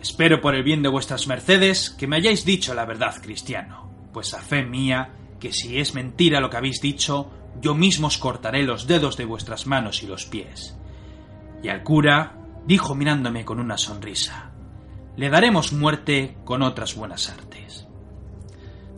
Espero 0.00 0.40
por 0.40 0.54
el 0.54 0.64
bien 0.64 0.82
de 0.82 0.88
vuestras 0.88 1.26
mercedes 1.26 1.90
que 1.90 2.06
me 2.06 2.16
hayáis 2.16 2.46
dicho 2.46 2.72
la 2.74 2.86
verdad, 2.86 3.20
cristiano, 3.20 3.90
pues 4.12 4.32
a 4.32 4.40
fe 4.40 4.64
mía 4.64 5.10
que 5.38 5.52
si 5.52 5.78
es 5.78 5.94
mentira 5.94 6.40
lo 6.40 6.48
que 6.48 6.56
habéis 6.56 6.80
dicho, 6.80 7.30
yo 7.60 7.74
mismo 7.74 8.06
os 8.06 8.16
cortaré 8.16 8.62
los 8.62 8.86
dedos 8.86 9.18
de 9.18 9.26
vuestras 9.26 9.66
manos 9.66 10.02
y 10.02 10.06
los 10.06 10.24
pies. 10.24 10.78
Y 11.62 11.68
al 11.68 11.82
cura 11.82 12.38
dijo 12.66 12.94
mirándome 12.94 13.44
con 13.44 13.60
una 13.60 13.76
sonrisa, 13.76 14.52
le 15.16 15.28
daremos 15.28 15.74
muerte 15.74 16.38
con 16.44 16.62
otras 16.62 16.94
buenas 16.94 17.28
artes. 17.28 17.86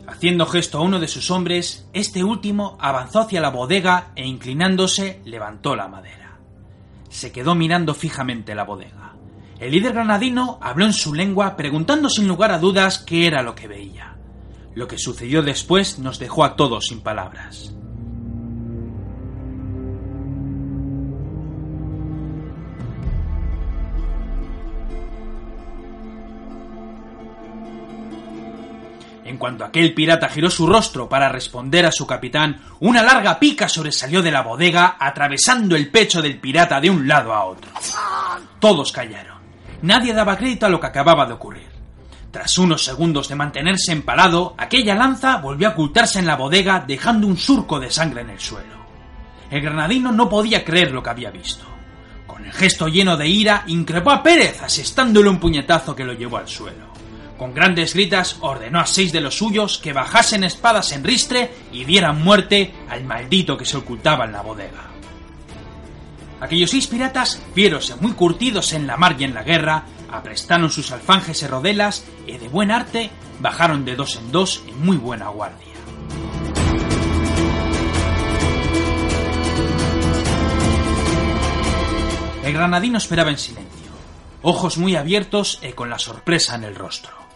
Haciendo 0.07 0.45
gesto 0.45 0.77
a 0.77 0.81
uno 0.81 1.01
de 1.01 1.09
sus 1.09 1.29
hombres, 1.29 1.89
este 1.91 2.23
último 2.23 2.77
avanzó 2.79 3.19
hacia 3.19 3.41
la 3.41 3.49
bodega 3.49 4.13
e 4.15 4.25
inclinándose 4.25 5.21
levantó 5.25 5.75
la 5.75 5.89
madera 5.89 6.26
se 7.17 7.31
quedó 7.31 7.55
mirando 7.55 7.95
fijamente 7.95 8.53
la 8.53 8.63
bodega. 8.63 9.15
El 9.59 9.71
líder 9.71 9.93
granadino 9.93 10.59
habló 10.61 10.85
en 10.85 10.93
su 10.93 11.15
lengua 11.15 11.57
preguntando 11.57 12.09
sin 12.09 12.27
lugar 12.27 12.51
a 12.51 12.59
dudas 12.59 12.99
qué 12.99 13.25
era 13.25 13.41
lo 13.41 13.55
que 13.55 13.67
veía. 13.67 14.15
Lo 14.75 14.87
que 14.87 14.99
sucedió 14.99 15.41
después 15.41 15.97
nos 15.97 16.19
dejó 16.19 16.43
a 16.43 16.55
todos 16.55 16.85
sin 16.85 17.01
palabras. 17.01 17.73
En 29.27 29.35
cuanto 29.37 29.65
aquel 29.65 29.93
pirata 29.93 30.29
giró 30.29 30.49
su 30.49 30.65
rostro 30.65 31.09
para 31.09 31.27
responder 31.27 31.85
a 31.85 31.91
su 31.91 32.07
capitán, 32.07 32.61
una 32.79 33.03
larga 33.03 33.37
pica 33.37 33.67
sobresalió 33.67 34.21
de 34.21 34.31
la 34.31 34.41
bodega, 34.41 34.95
atravesando 34.97 35.75
el 35.75 35.91
pecho 35.91 36.21
del 36.21 36.39
pirata 36.39 36.79
de 36.79 36.89
un 36.89 37.05
lado 37.05 37.33
a 37.33 37.43
otro. 37.43 37.69
Todos 38.57 38.93
callaron. 38.93 39.35
Nadie 39.81 40.13
daba 40.13 40.37
crédito 40.37 40.65
a 40.65 40.69
lo 40.69 40.79
que 40.79 40.87
acababa 40.87 41.25
de 41.25 41.33
ocurrir. 41.33 41.67
Tras 42.31 42.57
unos 42.57 42.85
segundos 42.85 43.27
de 43.27 43.35
mantenerse 43.35 43.91
empalado, 43.91 44.55
aquella 44.57 44.95
lanza 44.95 45.35
volvió 45.39 45.67
a 45.67 45.71
ocultarse 45.71 46.19
en 46.19 46.25
la 46.25 46.37
bodega, 46.37 46.85
dejando 46.87 47.27
un 47.27 47.35
surco 47.35 47.81
de 47.81 47.91
sangre 47.91 48.21
en 48.21 48.29
el 48.29 48.39
suelo. 48.39 48.77
El 49.51 49.59
granadino 49.59 50.13
no 50.13 50.29
podía 50.29 50.63
creer 50.63 50.91
lo 50.91 51.03
que 51.03 51.09
había 51.09 51.31
visto. 51.31 51.65
Con 52.25 52.45
el 52.45 52.53
gesto 52.53 52.87
lleno 52.87 53.17
de 53.17 53.27
ira, 53.27 53.65
increpó 53.67 54.11
a 54.11 54.23
Pérez, 54.23 54.61
asestándole 54.61 55.27
un 55.27 55.37
puñetazo 55.37 55.93
que 55.93 56.05
lo 56.05 56.13
llevó 56.13 56.37
al 56.37 56.47
suelo. 56.47 56.86
Con 57.37 57.53
grandes 57.53 57.93
gritas 57.93 58.37
ordenó 58.41 58.79
a 58.79 58.87
seis 58.87 59.11
de 59.11 59.21
los 59.21 59.37
suyos 59.37 59.77
que 59.77 59.93
bajasen 59.93 60.43
espadas 60.43 60.91
en 60.91 61.03
ristre 61.03 61.51
y 61.71 61.85
dieran 61.85 62.23
muerte 62.23 62.73
al 62.89 63.03
maldito 63.03 63.57
que 63.57 63.65
se 63.65 63.77
ocultaba 63.77 64.25
en 64.25 64.31
la 64.31 64.41
bodega. 64.41 64.87
Aquellos 66.39 66.71
seis 66.71 66.87
piratas, 66.87 67.41
fieros 67.53 67.95
muy 68.01 68.13
curtidos 68.13 68.73
en 68.73 68.87
la 68.87 68.97
mar 68.97 69.15
y 69.19 69.23
en 69.23 69.35
la 69.35 69.43
guerra, 69.43 69.85
aprestaron 70.11 70.71
sus 70.71 70.91
alfanjes 70.91 71.43
y 71.43 71.47
rodelas 71.47 72.05
y 72.25 72.37
de 72.37 72.47
buen 72.47 72.71
arte 72.71 73.11
bajaron 73.39 73.85
de 73.85 73.95
dos 73.95 74.15
en 74.15 74.31
dos 74.31 74.63
en 74.67 74.83
muy 74.83 74.97
buena 74.97 75.29
guardia. 75.29 75.67
El 82.43 82.53
granadino 82.53 82.97
esperaba 82.97 83.29
en 83.29 83.37
silencio, 83.37 83.91
ojos 84.41 84.77
muy 84.77 84.95
abiertos 84.95 85.59
y 85.61 85.73
con 85.73 85.89
la 85.89 85.99
sorpresa 85.99 86.55
en 86.55 86.63
el 86.63 86.75
rostro. 86.75 87.26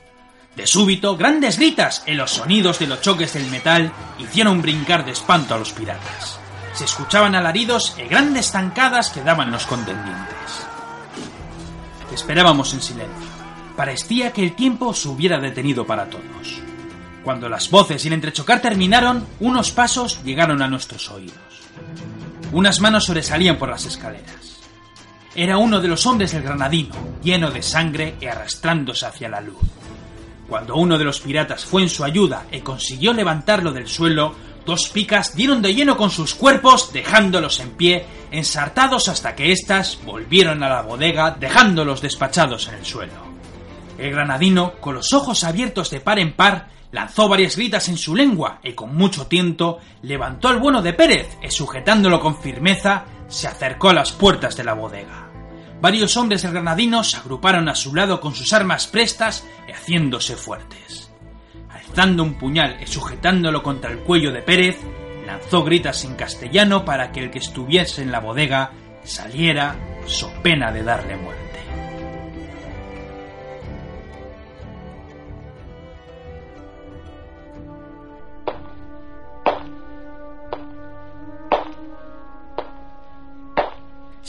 De 0.56 0.68
súbito, 0.68 1.16
grandes 1.16 1.58
gritas 1.58 2.04
en 2.06 2.18
los 2.18 2.32
sonidos 2.32 2.80
de 2.80 2.88
los 2.88 3.02
choques 3.02 3.34
del 3.34 3.48
metal 3.48 3.92
hicieron 4.20 4.62
brincar 4.62 5.06
de 5.06 5.12
espanto 5.12 5.56
a 5.56 5.58
los 5.58 5.72
piratas. 5.72 6.40
Se 6.74 6.86
escuchaban 6.86 7.36
alaridos 7.36 7.96
y 7.98 8.08
grandes 8.08 8.52
zancadas 8.52 9.10
que 9.10 9.24
daban 9.24 9.52
los 9.52 9.66
contendientes. 9.66 10.66
Esperábamos 12.14 12.74
en 12.74 12.82
silencio. 12.82 13.30
Parecía 13.78 14.34
que 14.34 14.44
el 14.44 14.54
tiempo 14.54 14.94
se 14.94 15.08
hubiera 15.08 15.40
detenido 15.40 15.86
para 15.86 16.10
todos. 16.10 16.60
Cuando 17.24 17.48
las 17.48 17.70
voces 17.70 18.04
y 18.04 18.08
el 18.10 18.16
entrechocar 18.16 18.62
terminaron, 18.62 19.26
unos 19.40 19.72
pasos 19.72 20.22
llegaron 20.24 20.62
a 20.62 20.68
nuestros 20.68 21.10
oídos. 21.10 21.38
Unas 22.52 22.82
manos 22.82 23.06
sobresalían 23.06 23.58
por 23.58 23.70
las 23.70 23.86
escaleras. 23.86 24.60
Era 25.34 25.58
uno 25.58 25.80
de 25.80 25.88
los 25.88 26.06
hombres 26.06 26.34
del 26.34 26.44
granadino, 26.44 26.96
lleno 27.24 27.52
de 27.52 27.62
sangre 27.62 28.16
y 28.20 28.26
arrastrándose 28.26 29.06
hacia 29.06 29.30
la 29.30 29.40
luz. 29.40 29.58
Cuando 30.52 30.76
uno 30.76 30.98
de 30.98 31.06
los 31.06 31.22
piratas 31.22 31.64
fue 31.64 31.82
en 31.82 31.88
su 31.88 32.04
ayuda 32.04 32.46
y 32.52 32.60
consiguió 32.60 33.14
levantarlo 33.14 33.72
del 33.72 33.88
suelo, 33.88 34.36
dos 34.66 34.90
picas 34.90 35.34
dieron 35.34 35.62
de 35.62 35.74
lleno 35.74 35.96
con 35.96 36.12
sus 36.12 36.36
cuerpos, 36.36 36.92
dejándolos 36.92 37.62
en 37.62 37.70
pie, 37.70 38.06
ensartados 38.32 39.08
hasta 39.08 39.34
que 39.34 39.54
éstas 39.54 40.00
volvieron 40.04 40.62
a 40.62 40.68
la 40.68 40.82
bodega, 40.82 41.38
dejándolos 41.40 42.02
despachados 42.02 42.68
en 42.68 42.74
el 42.76 42.86
suelo. 42.86 43.14
El 43.98 44.12
granadino, 44.12 44.74
con 44.82 44.96
los 44.96 45.14
ojos 45.14 45.46
abiertos 45.46 45.90
de 45.90 46.02
par 46.02 46.20
en 46.20 46.34
par, 46.34 46.68
lanzó 46.92 47.30
varias 47.30 47.56
gritas 47.56 47.88
en 47.88 47.96
su 47.96 48.14
lengua 48.14 48.60
y 48.62 48.74
con 48.74 48.94
mucho 48.94 49.28
tiento 49.28 49.80
levantó 50.02 50.50
al 50.50 50.60
bueno 50.60 50.82
de 50.82 50.92
Pérez 50.92 51.30
y 51.42 51.50
sujetándolo 51.50 52.20
con 52.20 52.38
firmeza 52.38 53.06
se 53.30 53.48
acercó 53.48 53.92
a 53.92 53.94
las 53.94 54.12
puertas 54.12 54.58
de 54.58 54.66
la 54.66 54.74
bodega. 54.74 55.31
Varios 55.82 56.16
hombres 56.16 56.44
del 56.44 56.52
granadino 56.52 57.04
se 57.04 57.18
agruparon 57.18 57.68
a 57.68 57.74
su 57.74 57.96
lado 57.96 58.22
con 58.22 58.36
sus 58.36 58.54
armas 58.54 58.86
prestas 58.86 59.44
y 59.68 59.72
haciéndose 59.72 60.36
fuertes. 60.36 61.12
Alzando 61.70 62.22
un 62.22 62.36
puñal 62.36 62.78
y 62.82 62.86
sujetándolo 62.86 63.64
contra 63.64 63.90
el 63.90 64.00
cuello 64.00 64.32
de 64.32 64.44
Pérez, 64.44 64.78
lanzó 65.26 65.64
gritas 65.64 66.06
en 66.06 66.16
castellano 66.16 66.86
para 66.86 67.12
que 67.12 67.22
el 67.22 67.32
que 67.32 67.40
estuviese 67.40 68.04
en 68.04 68.12
la 68.12 68.20
bodega 68.20 68.72
saliera 69.04 69.76
so 70.06 70.32
pena 70.44 70.72
de 70.72 70.84
darle 70.84 71.18
muerte. 71.18 71.51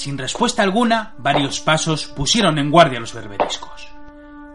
Sin 0.02 0.18
respuesta 0.18 0.64
alguna, 0.64 1.14
varios 1.18 1.60
pasos 1.60 2.06
pusieron 2.08 2.58
en 2.58 2.72
guardia 2.72 2.98
los 2.98 3.14
berberiscos. 3.14 3.86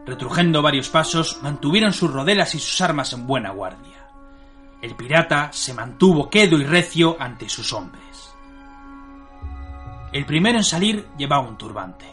Retrujendo 0.06 0.62
varios 0.62 0.90
pasos, 0.90 1.40
mantuvieron 1.42 1.94
sus 1.94 2.12
rodelas 2.12 2.54
y 2.54 2.60
sus 2.60 2.82
armas 2.82 3.14
en 3.14 3.26
buena 3.26 3.52
guardia. 3.52 4.10
El 4.82 4.98
pirata 4.98 5.48
se 5.54 5.74
mantuvo 5.74 6.30
quedo 6.30 6.58
y 6.58 6.66
recio 6.66 7.16
ante 7.18 7.48
sus 7.48 7.72
hombres. 7.72 8.34
El 10.12 10.26
primero 10.26 10.58
en 10.58 10.66
salir 10.66 11.08
llevaba 11.18 11.48
un 11.48 11.58
turbante. 11.58 12.08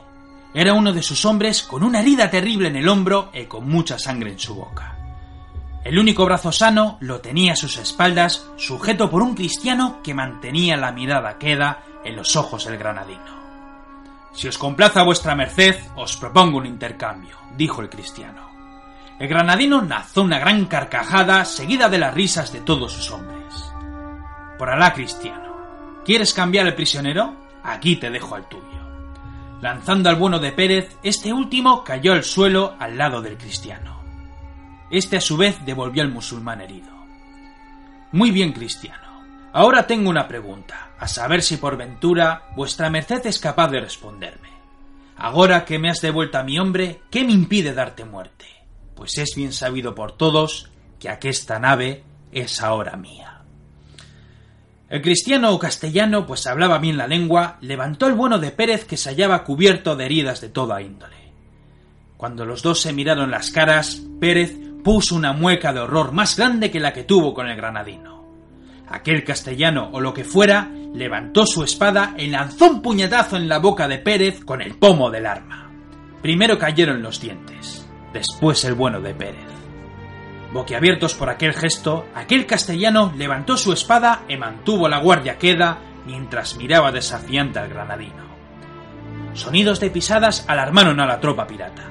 Era 0.55 0.73
uno 0.73 0.93
de 0.93 1.03
sus 1.03 1.25
hombres 1.25 1.65
con 1.65 1.83
una 1.83 2.03
herida 2.03 2.31
terrible 2.31 2.69
en 2.69 2.77
el 2.77 2.89
hombro 2.89 3.31
y 3.35 3.47
con 3.47 3.69
mucha 3.69 3.99
sangre 3.99 4.31
en 4.31 4.39
su 4.39 4.55
boca. 4.55 4.97
El 5.83 5.99
único 5.99 6.25
brazo 6.25 6.53
sano 6.53 6.99
lo 7.01 7.21
tenía 7.21 7.55
a 7.55 7.57
sus 7.57 7.79
espaldas, 7.79 8.47
sujeto 8.57 9.11
por 9.11 9.23
un 9.23 9.35
cristiano 9.35 10.03
que 10.05 10.15
mantenía 10.15 10.77
la 10.77 10.93
mirada 10.93 11.37
queda 11.37 11.83
en 12.05 12.17
los 12.17 12.37
ojos 12.37 12.67
del 12.67 12.79
granadino. 12.79 13.45
Si 14.33 14.49
os 14.49 14.59
complaza 14.59 15.05
vuestra 15.05 15.35
merced, 15.35 15.77
os 15.97 16.17
propongo 16.17 16.59
un 16.59 16.67
intercambio, 16.67 17.37
dijo 17.57 17.83
el 17.83 17.89
cristiano. 17.89 18.51
El 19.19 19.29
granadino 19.29 19.81
lanzó 19.81 20.23
una 20.23 20.41
gran 20.41 20.67
carcajada 20.67 21.45
seguida 21.45 21.89
de 21.89 21.99
las 21.99 22.13
risas 22.13 22.53
de 22.53 22.61
todos 22.61 22.93
sus 22.93 23.11
hombres. 23.13 23.73
Por 24.59 24.71
Alá, 24.71 24.93
cristiano, 24.93 26.03
¿quieres 26.05 26.35
cambiar 26.35 26.67
el 26.67 26.75
prisionero? 26.75 27.37
Aquí 27.63 27.97
te 27.97 28.11
dejo 28.11 28.35
al 28.35 28.49
tuyo. 28.49 28.65
Lanzando 29.61 30.11
al 30.11 30.17
bueno 30.17 30.41
de 30.41 30.53
Pérez, 30.53 30.99
este 31.03 31.33
último 31.33 31.85
cayó 31.85 32.13
al 32.13 32.25
suelo 32.25 32.75
al 32.79 32.99
lado 32.99 33.23
del 33.23 33.39
cristiano. 33.39 34.03
Este 34.91 35.17
a 35.17 35.21
su 35.21 35.37
vez 35.37 35.65
devolvió 35.65 36.03
al 36.03 36.11
musulmán 36.11 36.61
herido. 36.61 36.93
Muy 38.13 38.31
bien, 38.31 38.53
cristiano. 38.53 39.05
Ahora 39.53 39.87
tengo 39.87 40.11
una 40.11 40.27
pregunta, 40.27 40.91
a 41.05 41.09
saber 41.09 41.43
si 41.43 41.59
por 41.59 41.77
ventura 41.77 42.49
vuestra 42.57 42.89
merced 42.89 43.27
es 43.27 43.39
capaz 43.39 43.69
de 43.69 43.79
responderme. 43.79 44.49
Ahora 45.19 45.67
que 45.67 45.79
me 45.79 45.91
has 45.91 46.01
devuelto 46.01 46.39
a 46.39 46.45
mi 46.45 46.59
hombre, 46.59 47.03
¿qué 47.11 47.25
me 47.25 47.33
impide 47.33 47.75
darte 47.75 48.07
muerte? 48.07 48.47
Pues 48.95 49.19
es 49.19 49.35
bien 49.37 49.53
sabido 49.53 49.95
por 49.95 50.13
todos 50.13 50.71
que 50.99 51.11
aquesta 51.11 51.59
nave 51.59 52.05
es 52.33 52.63
ahora 52.63 52.97
mía. 52.97 53.43
El 54.89 55.03
cristiano 55.03 55.53
o 55.53 55.59
castellano, 55.59 56.27
pues 56.27 56.47
hablaba 56.47 56.79
bien 56.79 56.97
la 56.97 57.07
lengua, 57.07 57.59
levantó 57.61 58.07
el 58.07 58.15
bueno 58.15 58.39
de 58.39 58.53
Pérez 58.53 58.87
que 58.87 58.97
se 58.97 59.11
hallaba 59.11 59.45
cubierto 59.45 59.97
de 59.97 60.07
heridas 60.07 60.41
de 60.41 60.49
toda 60.49 60.81
índole. 60.81 61.35
Cuando 62.17 62.47
los 62.47 62.63
dos 62.63 62.81
se 62.81 62.95
miraron 62.95 63.31
las 63.31 63.51
caras, 63.51 64.01
Pérez 64.21 64.57
puso 64.83 65.17
una 65.17 65.35
mueca 65.35 65.75
de 65.75 65.81
horror 65.81 66.13
más 66.13 66.35
grande 66.35 66.71
que 66.71 66.81
la 66.81 66.95
que 66.95 67.05
tuvo 67.05 67.35
con 67.35 67.47
el 67.47 67.59
granadino. 67.59 68.14
Aquel 68.89 69.25
castellano 69.25 69.91
o 69.93 70.01
lo 70.01 70.13
que 70.13 70.25
fuera 70.25 70.71
levantó 70.93 71.47
su 71.47 71.65
espada 71.65 72.15
y 72.17 72.29
lanzó 72.29 72.71
un 72.71 72.83
puñetazo 72.83 73.37
en 73.37 73.49
la 73.49 73.59
boca 73.59 73.89
de 73.89 73.99
Pérez 73.99 74.45
con 74.45 74.63
el 74.63 74.77
pomo 74.77 75.11
del 75.11 75.27
arma. 75.27 75.71
Primero 76.23 76.59
cayeron 76.59 77.03
los 77.03 77.21
dientes, 77.21 77.87
después 78.13 78.65
el 78.65 78.75
bueno 78.75 79.01
de 79.01 79.15
Pérez. 79.15 79.55
Boquiabiertos 80.53 81.15
por 81.15 81.31
aquel 81.31 81.53
gesto, 81.53 82.07
aquel 82.15 82.47
castellano 82.47 83.13
levantó 83.17 83.57
su 83.57 83.73
espada 83.73 84.23
y 84.29 84.37
mantuvo 84.37 84.89
la 84.89 85.01
guardia 85.01 85.37
queda 85.37 85.79
mientras 86.07 86.57
miraba 86.57 86.93
desafiante 86.93 87.59
al 87.59 87.69
granadino. 87.69 88.25
Sonidos 89.35 89.81
de 89.81 89.91
pisadas 89.91 90.45
alarmaron 90.47 91.01
a 91.01 91.07
la 91.07 91.19
tropa 91.19 91.47
pirata. 91.47 91.91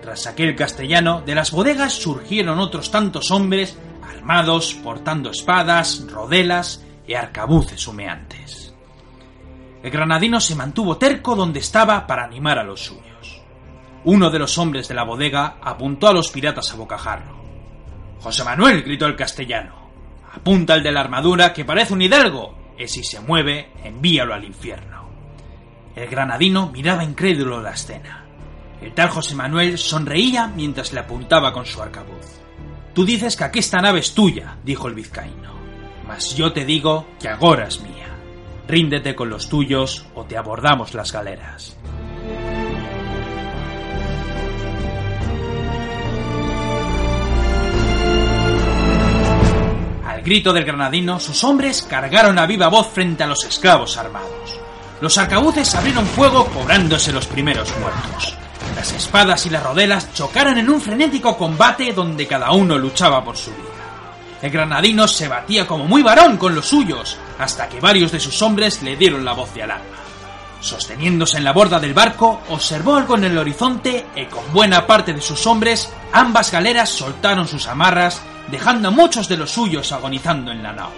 Tras 0.00 0.26
aquel 0.28 0.54
castellano, 0.54 1.22
de 1.26 1.34
las 1.34 1.50
bodegas 1.50 1.92
surgieron 1.92 2.60
otros 2.60 2.90
tantos 2.90 3.30
hombres 3.32 3.76
armados, 4.08 4.74
portando 4.74 5.30
espadas, 5.30 6.06
rodelas 6.10 6.84
y 7.06 7.14
arcabuces 7.14 7.86
humeantes. 7.86 8.74
El 9.82 9.90
granadino 9.90 10.40
se 10.40 10.54
mantuvo 10.54 10.96
terco 10.96 11.36
donde 11.36 11.60
estaba 11.60 12.06
para 12.06 12.24
animar 12.24 12.58
a 12.58 12.64
los 12.64 12.84
suyos. 12.84 13.42
Uno 14.04 14.30
de 14.30 14.38
los 14.38 14.58
hombres 14.58 14.88
de 14.88 14.94
la 14.94 15.04
bodega 15.04 15.58
apuntó 15.62 16.08
a 16.08 16.12
los 16.12 16.30
piratas 16.30 16.72
a 16.72 16.76
bocajarro. 16.76 17.38
José 18.20 18.42
Manuel, 18.42 18.82
gritó 18.82 19.06
el 19.06 19.16
castellano, 19.16 19.90
apunta 20.32 20.74
al 20.74 20.82
de 20.82 20.92
la 20.92 21.00
armadura 21.00 21.52
que 21.52 21.64
parece 21.64 21.94
un 21.94 22.02
hidalgo, 22.02 22.74
y 22.78 22.88
si 22.88 23.04
se 23.04 23.20
mueve, 23.20 23.72
envíalo 23.84 24.34
al 24.34 24.44
infierno. 24.44 25.08
El 25.94 26.08
granadino 26.08 26.70
miraba 26.70 27.04
incrédulo 27.04 27.60
la 27.60 27.72
escena. 27.72 28.24
El 28.80 28.94
tal 28.94 29.08
José 29.08 29.34
Manuel 29.34 29.78
sonreía 29.78 30.46
mientras 30.46 30.92
le 30.92 31.00
apuntaba 31.00 31.52
con 31.52 31.66
su 31.66 31.82
arcabuz. 31.82 32.37
Tú 32.98 33.04
dices 33.04 33.36
que 33.36 33.44
aquesta 33.44 33.78
nave 33.80 34.00
es 34.00 34.12
tuya, 34.12 34.56
dijo 34.64 34.88
el 34.88 34.94
vizcaíno, 34.94 35.54
mas 36.08 36.34
yo 36.34 36.52
te 36.52 36.64
digo 36.64 37.06
que 37.20 37.28
agora 37.28 37.68
es 37.68 37.80
mía. 37.80 38.08
Ríndete 38.66 39.14
con 39.14 39.30
los 39.30 39.48
tuyos 39.48 40.04
o 40.16 40.24
te 40.24 40.36
abordamos 40.36 40.94
las 40.94 41.12
galeras. 41.12 41.76
Al 50.04 50.22
grito 50.22 50.52
del 50.52 50.64
granadino, 50.64 51.20
sus 51.20 51.44
hombres 51.44 51.86
cargaron 51.88 52.36
a 52.36 52.46
viva 52.46 52.66
voz 52.66 52.88
frente 52.88 53.22
a 53.22 53.28
los 53.28 53.44
esclavos 53.44 53.96
armados. 53.96 54.58
Los 55.00 55.16
arcabuces 55.18 55.72
abrieron 55.76 56.04
fuego 56.04 56.46
cobrándose 56.46 57.12
los 57.12 57.28
primeros 57.28 57.72
muertos. 57.78 58.36
Las 58.78 58.92
espadas 58.92 59.44
y 59.44 59.50
las 59.50 59.64
rodelas 59.64 60.14
chocaron 60.14 60.56
en 60.56 60.70
un 60.70 60.80
frenético 60.80 61.36
combate 61.36 61.92
donde 61.92 62.28
cada 62.28 62.52
uno 62.52 62.78
luchaba 62.78 63.24
por 63.24 63.36
su 63.36 63.50
vida. 63.50 64.38
El 64.40 64.52
granadino 64.52 65.08
se 65.08 65.26
batía 65.26 65.66
como 65.66 65.86
muy 65.86 66.00
varón 66.04 66.36
con 66.36 66.54
los 66.54 66.68
suyos, 66.68 67.16
hasta 67.40 67.68
que 67.68 67.80
varios 67.80 68.12
de 68.12 68.20
sus 68.20 68.40
hombres 68.40 68.80
le 68.84 68.96
dieron 68.96 69.24
la 69.24 69.32
voz 69.32 69.52
de 69.52 69.64
alarma. 69.64 69.96
Sosteniéndose 70.60 71.38
en 71.38 71.44
la 71.44 71.52
borda 71.52 71.80
del 71.80 71.92
barco, 71.92 72.42
observó 72.50 72.94
algo 72.94 73.16
en 73.16 73.24
el 73.24 73.38
horizonte 73.38 74.06
y 74.14 74.26
con 74.26 74.44
buena 74.52 74.86
parte 74.86 75.12
de 75.12 75.22
sus 75.22 75.44
hombres, 75.48 75.92
ambas 76.12 76.52
galeras 76.52 76.88
soltaron 76.88 77.48
sus 77.48 77.66
amarras, 77.66 78.22
dejando 78.46 78.88
a 78.88 78.92
muchos 78.92 79.26
de 79.26 79.38
los 79.38 79.50
suyos 79.50 79.90
agonizando 79.90 80.52
en 80.52 80.62
la 80.62 80.72
nao. 80.72 80.92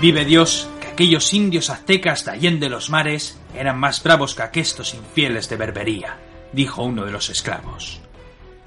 Vive 0.00 0.24
Dios 0.24 0.68
que 0.80 0.86
aquellos 0.86 1.32
indios 1.34 1.70
aztecas 1.70 2.24
de 2.24 2.30
Allende 2.30 2.68
los 2.68 2.88
mares 2.88 3.40
eran 3.52 3.80
más 3.80 4.00
bravos 4.00 4.36
que 4.36 4.42
aquestos 4.42 4.94
infieles 4.94 5.48
de 5.48 5.56
Berbería, 5.56 6.18
dijo 6.52 6.84
uno 6.84 7.04
de 7.04 7.10
los 7.10 7.30
esclavos. 7.30 8.00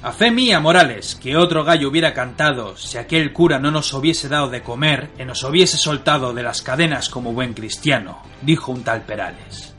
A 0.04 0.12
fe 0.12 0.30
mía, 0.30 0.60
Morales, 0.60 1.16
que 1.16 1.38
otro 1.38 1.64
gallo 1.64 1.88
hubiera 1.88 2.14
cantado 2.14 2.76
si 2.76 2.98
aquel 2.98 3.32
cura 3.32 3.60
no 3.60 3.72
nos 3.72 3.94
hubiese 3.94 4.28
dado 4.28 4.50
de 4.50 4.62
comer 4.62 5.10
y 5.18 5.24
nos 5.24 5.42
hubiese 5.44 5.78
soltado 5.78 6.34
de 6.34 6.44
las 6.44 6.62
cadenas 6.62 7.08
como 7.08 7.32
buen 7.32 7.54
cristiano, 7.54 8.22
dijo 8.42 8.74
un 8.74 8.84
tal 8.84 9.04
Perales. 9.04 9.74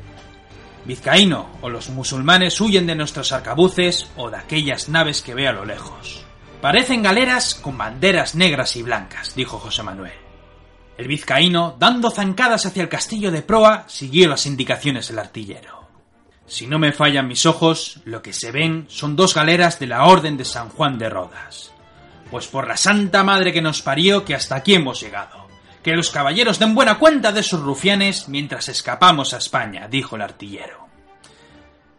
Vizcaíno, 0.87 1.51
o 1.61 1.69
los 1.69 1.91
musulmanes 1.91 2.59
huyen 2.63 2.87
de 2.87 2.95
nuestros 2.95 3.31
arcabuces 3.31 4.09
o 4.17 4.31
de 4.31 4.39
aquellas 4.39 4.89
naves 4.89 5.21
que 5.21 5.35
ve 5.35 5.49
a 5.49 5.53
lo 5.53 5.67
lejos. 5.67 6.25
Parecen 6.63 7.03
galeras 7.03 7.55
con 7.55 7.77
banderas 7.77 8.35
negras 8.35 8.75
y 8.77 8.83
blancas, 8.83 9.35
dijo 9.35 9.59
José 9.59 9.83
Manuel. 9.83 10.22
El 10.97 11.09
vizcaíno, 11.09 11.77
dando 11.79 12.11
zancadas 12.11 12.67
hacia 12.67 12.83
el 12.83 12.89
castillo 12.89 13.31
de 13.31 13.43
proa, 13.43 13.85
siguió 13.89 14.29
las 14.29 14.47
indicaciones 14.47 15.09
del 15.09 15.19
artillero. 15.19 15.89
Si 16.47 16.67
no 16.67 16.79
me 16.79 16.93
fallan 16.93 17.29
mis 17.29 17.47
ojos, 17.47 18.01
lo 18.05 18.21
que 18.21 18.33
se 18.33 18.51
ven 18.51 18.85
son 18.89 19.17
dos 19.17 19.35
galeras 19.35 19.79
de 19.79 19.87
la 19.87 20.05
Orden 20.05 20.37
de 20.37 20.45
San 20.45 20.69
Juan 20.69 20.99
de 20.99 21.09
Rodas. 21.09 21.73
Pues 22.31 22.47
por 22.47 22.69
la 22.69 22.77
santa 22.77 23.25
madre 23.25 23.53
que 23.53 23.63
nos 23.63 23.81
parió 23.83 24.25
que 24.25 24.35
hasta 24.35 24.57
aquí 24.57 24.75
hemos 24.75 25.01
llegado. 25.01 25.49
Que 25.83 25.97
los 25.97 26.11
caballeros 26.11 26.59
den 26.59 26.75
buena 26.75 26.99
cuenta 26.99 27.33
de 27.33 27.41
esos 27.41 27.61
rufianes 27.61 28.29
mientras 28.29 28.69
escapamos 28.69 29.35
a 29.35 29.39
España, 29.39 29.89
dijo 29.89 30.17
el 30.17 30.23
artillero. 30.23 30.87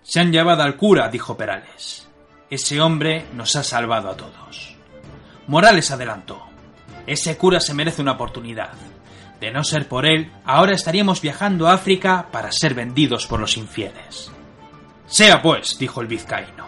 Se 0.04 0.20
han 0.20 0.32
llevado 0.32 0.64
al 0.64 0.78
cura, 0.78 1.10
dijo 1.10 1.36
Perales. 1.36 2.08
Ese 2.50 2.80
hombre 2.80 3.26
nos 3.34 3.56
ha 3.56 3.64
salvado 3.64 4.10
a 4.10 4.18
todos. 4.18 4.76
Morales 5.48 5.90
adelantó. 5.92 6.53
Ese 7.08 7.38
cura 7.38 7.60
se 7.60 7.74
merece 7.74 8.02
una 8.02 8.14
oportunidad. 8.14 8.74
De 9.40 9.52
no 9.52 9.64
ser 9.64 9.88
por 9.88 10.06
él, 10.06 10.32
ahora 10.46 10.74
estaríamos 10.74 11.22
viajando 11.22 11.68
a 11.68 11.74
África 11.74 12.28
para 12.32 12.52
ser 12.52 12.74
vendidos 12.74 13.28
por 13.28 13.40
los 13.40 13.58
infieles. 13.58 14.32
Sea 15.06 15.42
pues, 15.42 15.78
dijo 15.78 16.02
el 16.02 16.08
vizcaíno. 16.08 16.66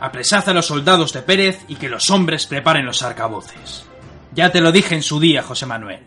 Apresad 0.00 0.48
a 0.48 0.52
los 0.52 0.66
soldados 0.66 1.12
de 1.12 1.22
Pérez 1.22 1.64
y 1.68 1.76
que 1.76 1.88
los 1.88 2.10
hombres 2.10 2.46
preparen 2.46 2.84
los 2.84 3.02
arcabuces. 3.02 3.86
Ya 4.32 4.50
te 4.50 4.60
lo 4.60 4.72
dije 4.72 4.94
en 4.94 5.02
su 5.02 5.20
día, 5.20 5.42
José 5.42 5.66
Manuel. 5.66 6.02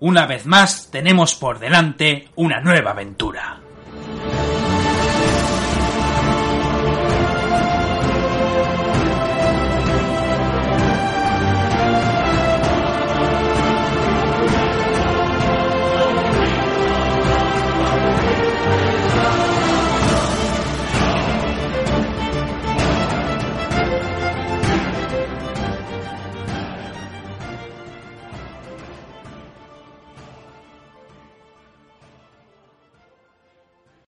Una 0.00 0.26
vez 0.26 0.46
más 0.46 0.90
tenemos 0.90 1.34
por 1.34 1.58
delante 1.58 2.28
una 2.36 2.60
nueva 2.60 2.90
aventura. 2.90 3.60